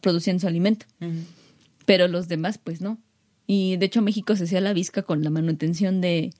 producían 0.00 0.40
su 0.40 0.46
alimento. 0.46 0.86
Pero 1.86 2.08
los 2.08 2.28
demás 2.28 2.58
pues 2.58 2.80
no. 2.80 2.98
Y 3.46 3.76
de 3.76 3.86
hecho 3.86 4.02
México 4.02 4.36
se 4.36 4.44
hacía 4.44 4.60
la 4.60 4.72
visca 4.72 5.02
con 5.02 5.24
la 5.24 5.30
manutención 5.30 6.00
de, 6.00 6.34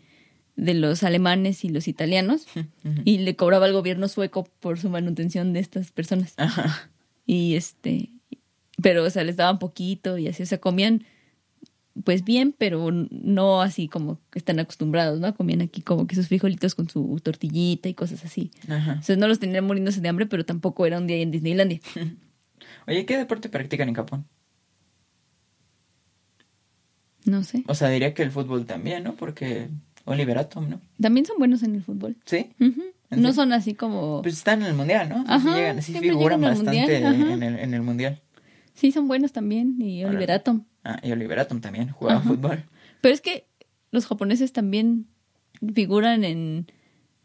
de 0.56 0.74
los 0.74 1.02
alemanes 1.02 1.64
y 1.64 1.70
los 1.70 1.88
italianos 1.88 2.46
y 3.04 3.18
le 3.18 3.36
cobraba 3.36 3.66
al 3.66 3.72
gobierno 3.72 4.08
sueco 4.08 4.44
por 4.60 4.78
su 4.78 4.90
manutención 4.90 5.52
de 5.52 5.60
estas 5.60 5.92
personas. 5.92 6.34
Ajá. 6.36 6.90
Y 7.26 7.54
este, 7.54 8.10
pero 8.82 9.04
o 9.04 9.10
sea, 9.10 9.24
les 9.24 9.36
daban 9.36 9.58
poquito 9.58 10.18
y 10.18 10.28
así, 10.28 10.42
o 10.42 10.46
sea, 10.46 10.58
comían 10.58 11.04
pues 12.04 12.24
bien, 12.24 12.54
pero 12.56 12.90
no 12.90 13.62
así 13.62 13.88
como 13.88 14.20
están 14.34 14.58
acostumbrados, 14.58 15.20
¿no? 15.20 15.34
Comían 15.34 15.62
aquí 15.62 15.82
como 15.82 16.06
que 16.06 16.14
sus 16.14 16.28
frijolitos 16.28 16.74
con 16.74 16.88
su 16.88 17.20
tortillita 17.22 17.88
y 17.88 17.94
cosas 17.94 18.24
así. 18.24 18.50
Ajá. 18.68 19.00
Sea, 19.02 19.16
no 19.16 19.28
los 19.28 19.38
tenían 19.38 19.64
muriéndose 19.64 20.00
de 20.00 20.08
hambre, 20.08 20.26
pero 20.26 20.44
tampoco 20.44 20.86
era 20.86 20.98
un 20.98 21.06
día 21.06 21.16
en 21.16 21.30
Disneylandia. 21.30 21.80
Oye, 22.86 23.04
¿qué 23.06 23.16
deporte 23.16 23.48
practican 23.48 23.88
en 23.88 23.94
Japón? 23.94 24.26
No 27.24 27.44
sé. 27.44 27.64
O 27.66 27.74
sea, 27.74 27.88
diría 27.88 28.14
que 28.14 28.22
el 28.22 28.30
fútbol 28.30 28.64
también, 28.64 29.04
¿no? 29.04 29.14
Porque 29.14 29.68
Oliver 30.04 30.38
Atom, 30.38 30.68
¿no? 30.68 30.80
También 31.00 31.26
son 31.26 31.36
buenos 31.38 31.62
en 31.62 31.74
el 31.74 31.82
fútbol. 31.82 32.16
Sí. 32.24 32.50
Ujú. 32.60 32.82
¿En 33.10 33.22
No 33.22 33.32
son 33.32 33.52
así 33.52 33.74
como... 33.74 34.22
Pues 34.22 34.34
están 34.34 34.62
en 34.62 34.68
el 34.68 34.74
mundial, 34.74 35.08
¿no? 35.08 35.24
Ajá, 35.26 35.54
llegan, 35.54 35.82
sí 35.82 35.92
siempre 35.92 36.10
figuran 36.10 36.40
llegan 36.40 36.54
bastante 36.54 37.00
mundial, 37.00 37.32
en 37.32 37.42
el, 37.42 37.58
en 37.58 37.74
el 37.74 37.82
mundial. 37.82 38.22
Sí, 38.78 38.92
son 38.92 39.08
buenos 39.08 39.32
también. 39.32 39.74
Y. 39.80 40.04
Oliver 40.04 40.30
Atom. 40.30 40.64
Ah, 40.84 41.00
y 41.02 41.12
Oliver 41.12 41.38
Atom 41.38 41.60
también 41.60 41.90
jugaba 41.90 42.20
Ajá. 42.20 42.28
fútbol. 42.28 42.64
Pero 43.00 43.14
es 43.14 43.20
que 43.20 43.46
los 43.90 44.06
japoneses 44.06 44.52
también 44.52 45.06
figuran 45.74 46.24
en, 46.24 46.70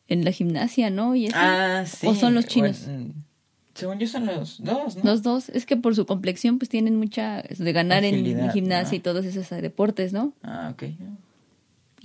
en 0.08 0.26
la 0.26 0.32
gimnasia, 0.32 0.90
¿no? 0.90 1.16
Y 1.16 1.28
eso. 1.28 1.38
Ah, 1.40 1.84
sí. 1.86 2.08
¿O 2.08 2.16
son 2.16 2.34
los 2.34 2.46
chinos? 2.46 2.86
Bueno, 2.86 3.06
mm, 3.06 3.12
según 3.74 4.00
yo 4.00 4.08
son 4.08 4.26
los 4.26 4.64
dos, 4.64 4.98
¿no? 4.98 5.04
Los 5.04 5.24
dos. 5.24 5.50
Es 5.50 5.66
que 5.66 5.78
por 5.78 5.96
su 5.96 6.06
complexión, 6.06 6.60
pues 6.60 6.70
tienen 6.70 6.96
mucha 6.96 7.42
de 7.42 7.74
ganar 7.74 8.04
en 8.04 8.52
gimnasia 8.52 8.96
y 8.96 9.00
todos 9.00 9.26
esos 9.26 9.50
deportes, 9.50 10.14
¿no? 10.14 10.34
Ah, 10.44 10.70
ok. 10.74 10.84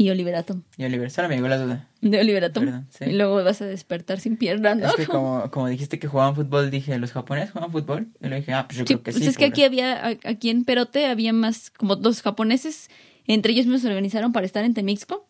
Y 0.01 0.11
Oliver 0.11 0.37
Atom. 0.37 0.63
Y 0.77 0.85
Oliver, 0.85 1.11
solo 1.11 1.29
me 1.29 1.35
llegó 1.35 1.49
la 1.49 1.59
duda. 1.59 1.89
De 2.01 2.21
Oliver 2.21 2.45
Atom. 2.45 2.65
Perdón, 2.65 2.87
sí. 2.89 3.05
Y 3.07 3.13
luego 3.15 3.43
vas 3.43 3.61
a 3.61 3.67
despertar 3.67 4.21
sin 4.21 4.37
piernas, 4.37 4.77
¿no? 4.77 4.87
Es 4.87 4.95
que 4.95 5.07
como, 5.07 5.43
como 5.51 5.67
dijiste 5.67 5.99
que 5.99 6.07
jugaban 6.07 6.37
fútbol, 6.37 6.71
dije, 6.71 6.97
¿los 6.99 7.11
japoneses 7.11 7.51
juegan 7.51 7.73
fútbol? 7.73 8.07
Y 8.23 8.29
le 8.29 8.37
dije, 8.37 8.53
ah, 8.53 8.67
pues 8.69 8.79
yo 8.79 8.85
Sí, 8.85 8.95
creo 8.95 9.03
que 9.03 9.11
pues 9.11 9.25
sí. 9.25 9.29
es 9.29 9.37
que 9.37 9.45
aquí 9.47 9.65
había, 9.65 10.07
aquí 10.07 10.51
en 10.51 10.65
Perote 10.65 11.07
había 11.07 11.33
más, 11.33 11.71
como 11.71 11.97
dos 11.97 12.23
japoneses, 12.23 12.89
entre 13.27 13.53
ellos 13.53 13.67
mismos 13.67 13.83
se 13.83 13.89
organizaron 13.89 14.33
para 14.33 14.47
estar 14.47 14.65
en 14.65 14.73
Temixco. 14.73 15.27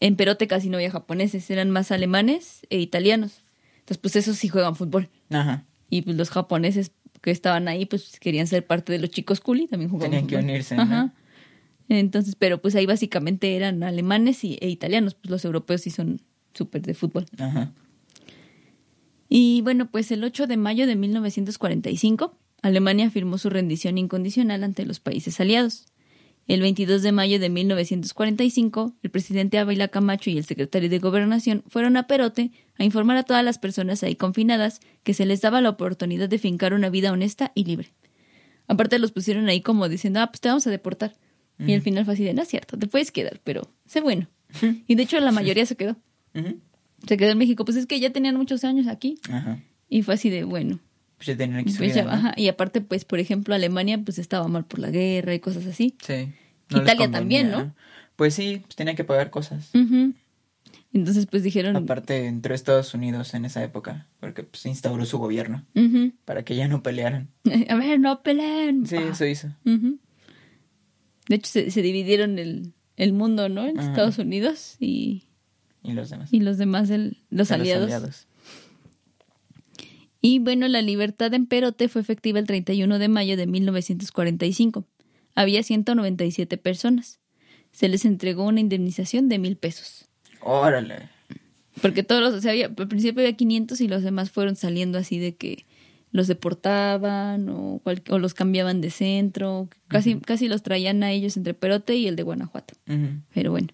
En 0.00 0.16
Perote 0.16 0.48
casi 0.48 0.68
no 0.68 0.78
había 0.78 0.90
japoneses, 0.90 1.48
eran 1.48 1.70
más 1.70 1.92
alemanes 1.92 2.66
e 2.70 2.80
italianos. 2.80 3.44
Entonces, 3.76 3.98
pues 3.98 4.16
esos 4.16 4.36
sí 4.36 4.48
juegan 4.48 4.74
fútbol. 4.74 5.10
Ajá. 5.30 5.64
Y 5.90 6.02
pues 6.02 6.16
los 6.16 6.30
japoneses 6.30 6.90
que 7.20 7.30
estaban 7.30 7.68
ahí, 7.68 7.86
pues 7.86 8.18
querían 8.18 8.48
ser 8.48 8.66
parte 8.66 8.92
de 8.92 8.98
los 8.98 9.10
chicos 9.10 9.38
cool 9.38 9.60
y 9.60 9.68
también 9.68 9.90
jugaban 9.92 10.10
Tenían 10.10 10.26
que 10.26 10.36
unirse, 10.36 10.74
¿no? 10.74 11.12
Entonces, 11.98 12.36
pero 12.36 12.60
pues 12.60 12.74
ahí 12.74 12.86
básicamente 12.86 13.56
eran 13.56 13.82
alemanes 13.82 14.44
y, 14.44 14.58
e 14.60 14.68
italianos, 14.68 15.14
pues 15.14 15.30
los 15.30 15.44
europeos 15.44 15.82
sí 15.82 15.90
son 15.90 16.20
súper 16.54 16.82
de 16.82 16.94
fútbol. 16.94 17.26
Ajá. 17.38 17.72
Y 19.28 19.62
bueno, 19.62 19.90
pues 19.90 20.10
el 20.12 20.22
8 20.24 20.46
de 20.46 20.56
mayo 20.56 20.86
de 20.86 20.94
1945, 20.94 22.36
Alemania 22.60 23.10
firmó 23.10 23.38
su 23.38 23.48
rendición 23.50 23.98
incondicional 23.98 24.62
ante 24.62 24.84
los 24.84 25.00
países 25.00 25.40
aliados. 25.40 25.86
El 26.48 26.60
22 26.60 27.02
de 27.02 27.12
mayo 27.12 27.38
de 27.38 27.48
1945, 27.48 28.94
el 29.02 29.10
presidente 29.10 29.58
Ávila 29.58 29.88
Camacho 29.88 30.28
y 30.28 30.38
el 30.38 30.44
secretario 30.44 30.90
de 30.90 30.98
Gobernación 30.98 31.62
fueron 31.68 31.96
a 31.96 32.06
Perote 32.06 32.50
a 32.78 32.84
informar 32.84 33.16
a 33.16 33.22
todas 33.22 33.44
las 33.44 33.58
personas 33.58 34.02
ahí 34.02 34.16
confinadas 34.16 34.80
que 35.02 35.14
se 35.14 35.24
les 35.24 35.40
daba 35.40 35.60
la 35.60 35.70
oportunidad 35.70 36.28
de 36.28 36.38
fincar 36.38 36.74
una 36.74 36.90
vida 36.90 37.12
honesta 37.12 37.52
y 37.54 37.64
libre. 37.64 37.92
Aparte 38.66 38.98
los 38.98 39.12
pusieron 39.12 39.48
ahí 39.48 39.60
como 39.60 39.88
diciendo, 39.88 40.20
ah, 40.20 40.28
pues 40.28 40.40
te 40.40 40.48
vamos 40.48 40.66
a 40.66 40.70
deportar. 40.70 41.14
Y 41.58 41.74
al 41.74 41.82
final 41.82 42.04
fue 42.04 42.14
así 42.14 42.24
de, 42.24 42.34
no 42.34 42.42
es 42.42 42.48
cierto, 42.48 42.76
te 42.76 42.86
puedes 42.88 43.12
quedar, 43.12 43.40
pero 43.44 43.70
sé 43.86 44.00
bueno. 44.00 44.28
y 44.88 44.94
de 44.96 45.02
hecho 45.02 45.20
la 45.20 45.30
mayoría 45.32 45.64
se 45.66 45.76
quedó. 45.76 45.96
Se 47.06 47.16
quedó 47.16 47.30
en 47.30 47.38
México, 47.38 47.64
pues 47.64 47.76
es 47.76 47.86
que 47.86 48.00
ya 48.00 48.10
tenían 48.10 48.36
muchos 48.36 48.64
años 48.64 48.86
aquí. 48.88 49.18
Ajá. 49.30 49.58
Y 49.88 50.02
fue 50.02 50.14
así 50.14 50.30
de, 50.30 50.44
bueno. 50.44 50.80
Pues 51.18 51.26
ya 51.28 51.36
tenían 51.36 51.68
su 51.68 51.78
Pues 51.78 51.92
vida, 51.92 51.94
ya, 51.94 52.04
¿no? 52.04 52.10
ajá. 52.10 52.34
Y 52.36 52.48
aparte, 52.48 52.80
pues, 52.80 53.04
por 53.04 53.18
ejemplo, 53.20 53.54
Alemania 53.54 54.00
pues 54.04 54.18
estaba 54.18 54.48
mal 54.48 54.64
por 54.64 54.78
la 54.80 54.90
guerra 54.90 55.34
y 55.34 55.40
cosas 55.40 55.66
así. 55.66 55.96
Sí. 56.04 56.32
Italia 56.68 56.96
convenía. 56.96 57.10
también, 57.12 57.50
¿no? 57.50 57.74
Pues 58.16 58.34
sí, 58.34 58.60
pues 58.64 58.74
tenían 58.76 58.96
que 58.96 59.04
pagar 59.04 59.30
cosas. 59.30 59.70
Entonces, 60.92 61.26
pues 61.26 61.42
dijeron... 61.42 61.76
Aparte, 61.76 62.26
entró 62.26 62.54
Estados 62.54 62.92
Unidos 62.94 63.34
en 63.34 63.44
esa 63.44 63.62
época, 63.64 64.06
porque 64.20 64.42
pues 64.42 64.66
instauró 64.66 65.04
su 65.06 65.18
gobierno, 65.18 65.64
para 66.24 66.44
que 66.44 66.54
ya 66.56 66.68
no 66.68 66.82
pelearan. 66.82 67.28
A 67.68 67.76
ver, 67.76 67.98
no 68.00 68.22
peleen. 68.22 68.86
Sí, 68.86 68.96
eso 68.96 69.24
hizo. 69.26 69.48
De 71.28 71.36
hecho, 71.36 71.50
se, 71.50 71.70
se 71.70 71.82
dividieron 71.82 72.38
el, 72.38 72.72
el 72.96 73.12
mundo, 73.12 73.48
¿no? 73.48 73.66
En 73.66 73.78
Ajá. 73.78 73.90
Estados 73.90 74.18
Unidos 74.18 74.76
y, 74.80 75.24
Y 75.82 75.92
los 75.92 76.10
demás. 76.10 76.32
y 76.32 76.40
los 76.40 76.58
demás, 76.58 76.90
el- 76.90 77.18
los 77.30 77.48
De 77.48 77.54
aliados. 77.54 78.26
Y 80.20 80.38
bueno, 80.38 80.68
la 80.68 80.82
libertad 80.82 81.34
en 81.34 81.46
Perote 81.46 81.88
fue 81.88 82.00
efectiva 82.00 82.38
el 82.38 82.46
31 82.46 82.98
de 82.98 83.08
mayo 83.08 83.36
de 83.36 83.46
1945. 83.46 84.84
Había 85.34 85.62
197 85.62 86.58
personas. 86.58 87.18
Se 87.72 87.88
les 87.88 88.04
entregó 88.04 88.44
una 88.44 88.60
indemnización 88.60 89.28
de 89.28 89.38
mil 89.38 89.56
pesos. 89.56 90.06
Órale. 90.40 91.08
Porque 91.80 92.02
todos 92.02 92.20
los, 92.22 92.34
o 92.34 92.40
sea, 92.40 92.52
había- 92.52 92.66
al 92.66 92.88
principio 92.88 93.22
había 93.22 93.36
500 93.36 93.80
y 93.80 93.88
los 93.88 94.02
demás 94.02 94.30
fueron 94.30 94.54
saliendo 94.56 94.98
así 94.98 95.18
de 95.18 95.34
que 95.34 95.64
los 96.12 96.26
deportaban 96.28 97.48
o, 97.48 97.80
cual- 97.82 98.02
o 98.10 98.18
los 98.18 98.34
cambiaban 98.34 98.80
de 98.80 98.90
centro. 98.90 99.68
Casi, 99.88 100.16
casi 100.20 100.46
los 100.48 100.62
traían 100.62 101.02
a 101.02 101.10
ellos 101.10 101.36
entre 101.36 101.54
Perote 101.54 101.96
y 101.96 102.06
el 102.06 102.16
de 102.16 102.22
Guanajuato. 102.22 102.74
Pero 103.34 103.50
bueno. 103.50 103.68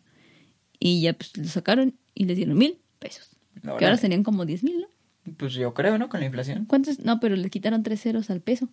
Y 0.80 1.00
ya 1.02 1.12
pues 1.12 1.36
los 1.36 1.48
sacaron 1.50 1.94
y 2.14 2.24
les 2.24 2.36
dieron 2.36 2.56
mil 2.56 2.78
pesos. 3.00 3.30
Que 3.62 3.68
ahora 3.84 3.96
tenían 3.96 4.22
como 4.22 4.46
10 4.46 4.62
mil, 4.64 4.80
¿no? 4.80 5.32
Pues 5.36 5.52
yo 5.54 5.74
creo, 5.74 5.98
¿no? 5.98 6.08
Con 6.08 6.20
la 6.20 6.26
inflación. 6.26 6.64
¿Cuántos? 6.64 7.00
No, 7.00 7.18
pero 7.20 7.34
le 7.36 7.50
quitaron 7.50 7.82
tres 7.82 8.00
ceros 8.00 8.30
al 8.30 8.40
peso. 8.40 8.68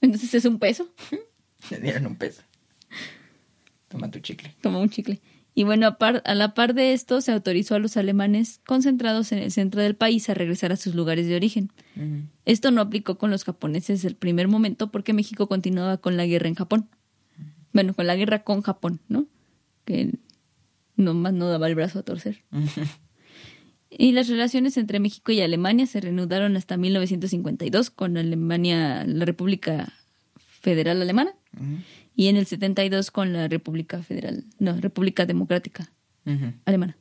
Entonces 0.00 0.32
es 0.34 0.44
un 0.46 0.58
peso, 0.58 0.88
Le 1.70 1.78
dieron 1.80 2.06
un 2.06 2.16
peso. 2.16 2.42
Toma 3.88 4.10
tu 4.10 4.20
chicle. 4.20 4.54
como 4.62 4.80
un 4.80 4.90
chicle. 4.90 5.20
Y 5.58 5.64
bueno, 5.64 5.88
a, 5.88 5.98
par- 5.98 6.22
a 6.24 6.34
la 6.36 6.54
par 6.54 6.72
de 6.74 6.92
esto, 6.92 7.20
se 7.20 7.32
autorizó 7.32 7.74
a 7.74 7.78
los 7.80 7.96
alemanes 7.96 8.60
concentrados 8.64 9.32
en 9.32 9.38
el 9.40 9.50
centro 9.50 9.80
del 9.82 9.96
país 9.96 10.28
a 10.30 10.34
regresar 10.34 10.70
a 10.70 10.76
sus 10.76 10.94
lugares 10.94 11.26
de 11.26 11.34
origen. 11.34 11.72
Esto 12.44 12.70
no 12.70 12.80
aplicó 12.80 13.18
con 13.18 13.30
los 13.32 13.42
japoneses 13.42 14.04
el 14.04 14.14
primer 14.14 14.46
momento 14.46 14.92
porque 14.92 15.12
México 15.12 15.48
continuaba 15.48 15.96
con 15.96 16.16
la 16.16 16.26
guerra 16.26 16.46
en 16.46 16.54
Japón. 16.54 16.88
Bueno, 17.72 17.92
con 17.94 18.06
la 18.06 18.14
guerra 18.14 18.44
con 18.44 18.62
Japón, 18.62 19.00
¿no? 19.08 19.26
Que 19.84 20.12
nomás 20.96 21.32
no 21.32 21.48
daba 21.48 21.66
el 21.66 21.74
brazo 21.74 21.98
a 21.98 22.02
torcer. 22.04 22.44
Y 23.90 24.12
las 24.12 24.28
relaciones 24.28 24.76
entre 24.76 25.00
México 25.00 25.32
y 25.32 25.40
Alemania 25.40 25.86
se 25.86 26.00
reanudaron 26.00 26.56
hasta 26.56 26.76
1952 26.76 27.90
con 27.90 28.16
Alemania, 28.16 29.04
la 29.06 29.24
República 29.24 29.92
Federal 30.36 31.00
Alemana, 31.02 31.32
Ujú. 31.56 31.78
Y 32.18 32.26
en 32.26 32.36
el 32.36 32.46
72 32.46 33.12
con 33.12 33.32
la 33.32 33.46
República 33.46 34.02
Federal, 34.02 34.42
no, 34.58 34.76
República 34.80 35.24
Democrática. 35.24 35.92
Alemana. 36.64 36.98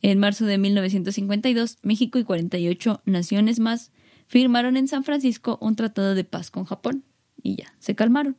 En 0.00 0.18
marzo 0.18 0.46
de 0.46 0.56
1952, 0.56 1.76
México 1.82 2.18
y 2.18 2.24
48 2.24 3.02
naciones 3.04 3.60
más 3.60 3.92
firmaron 4.26 4.78
en 4.78 4.88
San 4.88 5.04
Francisco 5.04 5.58
un 5.60 5.76
tratado 5.76 6.14
de 6.14 6.24
paz 6.24 6.50
con 6.50 6.64
Japón 6.64 7.04
y 7.42 7.56
ya, 7.56 7.74
se 7.78 7.94
calmaron. 7.94 8.38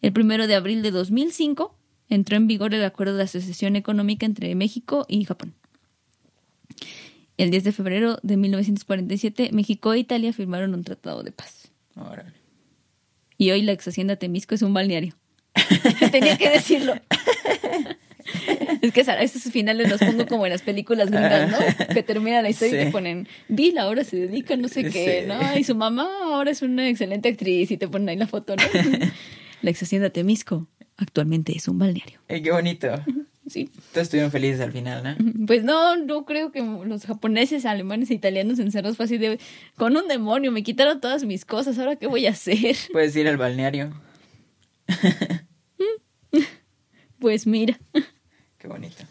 El 0.00 0.14
primero 0.14 0.46
de 0.46 0.54
abril 0.54 0.80
de 0.80 0.90
2005 0.90 1.76
entró 2.08 2.38
en 2.38 2.46
vigor 2.46 2.72
el 2.72 2.82
acuerdo 2.82 3.18
de 3.18 3.24
asociación 3.24 3.76
económica 3.76 4.24
entre 4.24 4.54
México 4.54 5.04
y 5.06 5.22
Japón. 5.24 5.52
El 7.36 7.50
10 7.50 7.62
de 7.62 7.72
febrero 7.72 8.18
de 8.22 8.38
1947, 8.38 9.50
México 9.52 9.92
e 9.92 9.98
Italia 9.98 10.32
firmaron 10.32 10.72
un 10.72 10.82
tratado 10.82 11.22
de 11.22 11.30
paz. 11.30 11.70
Órale. 11.94 12.43
Y 13.38 13.50
hoy 13.50 13.62
la 13.62 13.72
ex 13.72 13.88
hacienda 13.88 14.16
Temisco 14.16 14.54
es 14.54 14.62
un 14.62 14.74
balneario. 14.74 15.14
Tenía 16.12 16.36
que 16.36 16.50
decirlo. 16.50 16.94
Es 18.80 18.92
que 18.92 19.00
a 19.02 19.22
esos 19.22 19.42
finales 19.52 19.88
los 19.88 20.00
pongo 20.00 20.26
como 20.26 20.46
en 20.46 20.52
las 20.52 20.62
películas 20.62 21.10
gringas, 21.10 21.50
¿no? 21.50 21.58
Que 21.94 22.02
termina 22.02 22.42
la 22.42 22.50
historia 22.50 22.82
y 22.82 22.84
te 22.86 22.90
ponen, 22.90 23.28
Bill 23.48 23.78
ahora 23.78 24.02
se 24.04 24.16
dedica 24.16 24.54
a 24.54 24.56
no 24.56 24.68
sé 24.68 24.84
qué, 24.84 25.22
Sí. 25.22 25.28
¿no? 25.28 25.58
Y 25.58 25.64
su 25.64 25.74
mamá 25.74 26.08
ahora 26.24 26.50
es 26.50 26.62
una 26.62 26.88
excelente 26.88 27.28
actriz 27.28 27.70
y 27.70 27.76
te 27.76 27.88
ponen 27.88 28.08
ahí 28.08 28.16
la 28.16 28.26
foto, 28.26 28.56
¿no? 28.56 28.62
La 29.62 29.70
ex 29.70 29.82
hacienda 29.82 30.10
Temisco 30.10 30.68
actualmente 30.96 31.56
es 31.56 31.68
un 31.68 31.78
balneario. 31.78 32.20
Qué 32.28 32.50
bonito. 32.50 32.88
Sí. 33.54 33.70
Todos 33.92 34.06
estuvieron 34.06 34.32
felices 34.32 34.60
al 34.60 34.72
final, 34.72 35.04
¿no? 35.04 35.46
Pues 35.46 35.62
no, 35.62 35.96
no 35.96 36.24
creo 36.24 36.50
que 36.50 36.60
los 36.60 37.06
japoneses, 37.06 37.64
alemanes 37.64 38.10
e 38.10 38.14
italianos 38.14 38.58
encerrados 38.58 38.96
fue 38.96 39.04
así 39.04 39.16
de, 39.16 39.38
con 39.76 39.96
un 39.96 40.08
demonio, 40.08 40.50
me 40.50 40.64
quitaron 40.64 41.00
todas 41.00 41.22
mis 41.22 41.44
cosas, 41.44 41.78
¿ahora 41.78 41.94
qué 41.94 42.08
voy 42.08 42.26
a 42.26 42.30
hacer? 42.30 42.74
Puedes 42.92 43.14
ir 43.14 43.28
al 43.28 43.36
balneario. 43.36 43.92
Pues 47.20 47.46
mira. 47.46 47.78
Qué 48.58 48.68
bonito. 48.68 49.04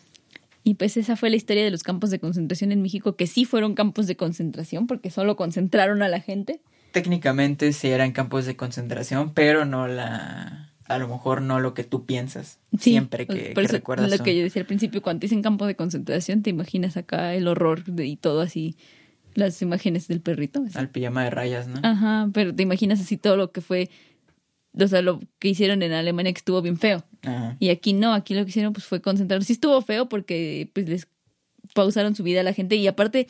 Y 0.63 0.75
pues 0.75 0.97
esa 0.97 1.15
fue 1.15 1.32
la 1.32 1.36
historia 1.36 1.63
de 1.63 1.71
los 1.71 1.82
campos 1.82 2.12
de 2.12 2.19
concentración 2.19 2.71
en 2.71 2.82
México, 2.84 3.15
que 3.15 3.25
sí 3.25 3.43
fueron 3.43 3.73
campos 3.73 4.06
de 4.06 4.15
concentración 4.15 4.86
porque 4.86 5.10
solo 5.10 5.36
concentraron 5.36 6.03
a 6.03 6.10
la 6.10 6.19
gente. 6.19 6.62
Técnicamente 6.91 7.73
sí 7.73 7.88
eran 7.88 8.12
campos 8.12 8.45
de 8.45 8.56
concentración, 8.56 9.34
pero 9.34 9.65
no 9.65 9.88
la... 9.88 10.73
A 10.88 10.98
lo 10.98 11.08
mejor 11.08 11.41
no 11.41 11.60
lo 11.60 11.74
que 11.74 11.84
tú 11.84 12.06
piensas. 12.06 12.60
Sí, 12.74 12.91
siempre 12.91 13.26
que, 13.26 13.52
por 13.54 13.62
que 13.62 13.62
eso 13.62 13.72
recuerdas. 13.74 14.10
lo 14.12 14.17
son- 14.17 14.26
que 14.26 14.36
yo 14.38 14.43
decía 14.43 14.62
al 14.62 14.65
principio, 14.67 15.02
cuando 15.02 15.22
dicen 15.22 15.41
campo 15.41 15.65
de 15.65 15.76
concentración, 15.76 16.41
te 16.43 16.50
imaginas 16.50 16.98
acá 16.98 17.34
el 17.36 17.48
horror 17.48 17.84
de, 17.86 18.06
y 18.06 18.15
todo 18.17 18.41
así, 18.41 18.76
las 19.36 19.62
imágenes 19.62 20.08
del 20.08 20.19
perrito. 20.22 20.63
así. 20.67 20.78
Al 20.78 20.89
pijama 20.89 21.24
de 21.24 21.30
rayas, 21.30 21.67
¿no? 21.67 21.80
Ajá, 21.84 22.30
pero 22.34 22.54
te 22.54 22.63
imaginas 22.63 23.00
así 23.00 23.17
todo 23.17 23.38
lo 23.38 23.52
que 23.52 23.62
fue, 23.62 23.89
o 24.78 24.88
sea, 24.88 25.02
lo 25.02 25.22
que 25.39 25.50
hicieron 25.50 25.82
en 25.84 25.93
Alemania 25.93 26.34
que 26.34 26.39
estuvo 26.39 26.62
bien 26.62 26.78
feo. 26.78 27.04
Ajá. 27.24 27.56
Y 27.60 27.69
aquí 27.69 27.93
no, 27.93 28.13
aquí 28.13 28.34
lo 28.36 28.43
que 28.43 28.50
hicieron 28.50 28.74
pues 28.74 28.86
fue 28.86 29.02
concentrar. 29.02 29.43
Sí 29.43 29.54
estuvo 29.54 29.82
feo 29.82 30.10
porque 30.10 30.69
pues 30.74 30.89
les 30.89 31.08
pausaron 31.74 32.13
su 32.15 32.24
vida 32.24 32.41
a 32.41 32.43
la 32.43 32.54
gente 32.54 32.76
y 32.76 32.86
aparte 32.88 33.28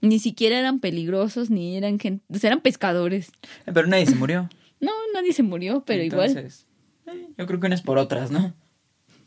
ni 0.00 0.18
siquiera 0.18 0.58
eran 0.58 0.80
peligrosos 0.80 1.50
ni 1.50 1.76
eran 1.76 1.98
gente, 1.98 2.24
o 2.34 2.38
sea, 2.38 2.48
eran 2.48 2.60
pescadores. 2.60 3.30
Pero 3.66 3.86
nadie 3.86 4.06
se 4.06 4.14
murió. 4.14 4.48
No, 4.78 4.92
nadie 5.14 5.32
se 5.32 5.42
murió, 5.42 5.82
pero 5.86 6.02
igual. 6.02 6.28
Entonces, 6.28 6.62
eh, 6.64 6.65
yo 7.36 7.46
creo 7.46 7.60
que 7.60 7.66
unas 7.66 7.82
por 7.82 7.98
otras, 7.98 8.30
¿no? 8.30 8.54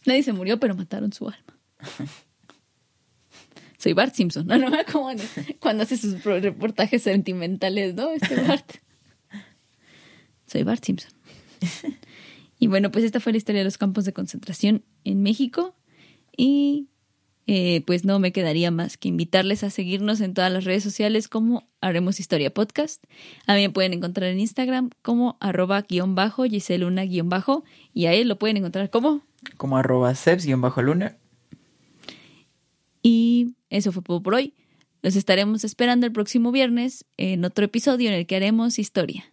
Nadie 0.06 0.24
se 0.24 0.34
murió, 0.34 0.60
pero 0.60 0.76
mataron 0.76 1.14
su 1.14 1.28
alma. 1.28 1.60
Soy 3.78 3.94
Bart 3.94 4.14
Simpson, 4.14 4.46
¿no? 4.48 4.58
¿No? 4.58 4.72
Como 4.92 5.10
cuando 5.60 5.84
hace 5.84 5.98
sus 5.98 6.24
reportajes 6.24 7.02
sentimentales, 7.02 7.96
¿no? 7.96 8.10
Este 8.10 8.36
Bart. 8.42 8.72
Soy 10.46 10.64
Bart 10.64 10.84
Simpson. 10.84 11.12
Y 12.60 12.68
bueno, 12.68 12.92
pues 12.92 13.06
esta 13.06 13.22
fue 13.22 13.32
la 13.32 13.38
historia 13.38 13.60
de 13.60 13.66
los 13.66 13.78
campos 13.78 14.04
de 14.04 14.14
concentración 14.14 14.84
en 15.06 15.24
México. 15.24 15.76
Y 16.36 16.90
eh, 17.48 17.82
pues 17.88 18.04
no 18.04 18.20
me 18.20 18.32
quedaría 18.32 18.70
más 18.70 18.98
que 18.98 19.08
invitarles 19.08 19.64
a 19.64 19.70
seguirnos 19.70 20.20
en 20.22 20.34
todas 20.34 20.52
las 20.52 20.66
redes 20.66 20.84
sociales 20.84 21.28
como 21.28 21.69
Haremos 21.82 22.20
Historia 22.20 22.54
Podcast. 22.54 23.04
A 23.48 23.56
mí 23.56 23.62
me 23.62 23.70
pueden 23.70 23.94
encontrar 23.94 24.30
en 24.30 24.40
Instagram 24.40 24.90
como 25.02 25.38
arroba 25.40 25.82
guion 25.82 26.16
bajo 26.16 26.44
Giseluna 26.44 27.04
guion 27.04 27.30
bajo. 27.30 27.64
Y 27.94 28.06
a 28.06 28.14
él 28.14 28.28
lo 28.28 28.38
pueden 28.38 28.58
encontrar 28.58 28.90
como 28.90 29.22
Como 29.58 29.78
arroba 29.78 30.14
ceps-luna. 30.14 31.18
Y 33.02 33.56
eso 33.70 33.92
fue 33.92 34.04
todo 34.04 34.22
por 34.22 34.36
hoy. 34.36 34.54
Los 35.02 35.16
estaremos 35.16 35.64
esperando 35.64 36.06
el 36.06 36.12
próximo 36.12 36.52
viernes 36.52 37.06
en 37.18 37.46
otro 37.46 37.66
episodio 37.66 38.10
en 38.10 38.16
el 38.16 38.28
que 38.28 38.36
haremos 38.36 38.80
historia. 38.80 39.26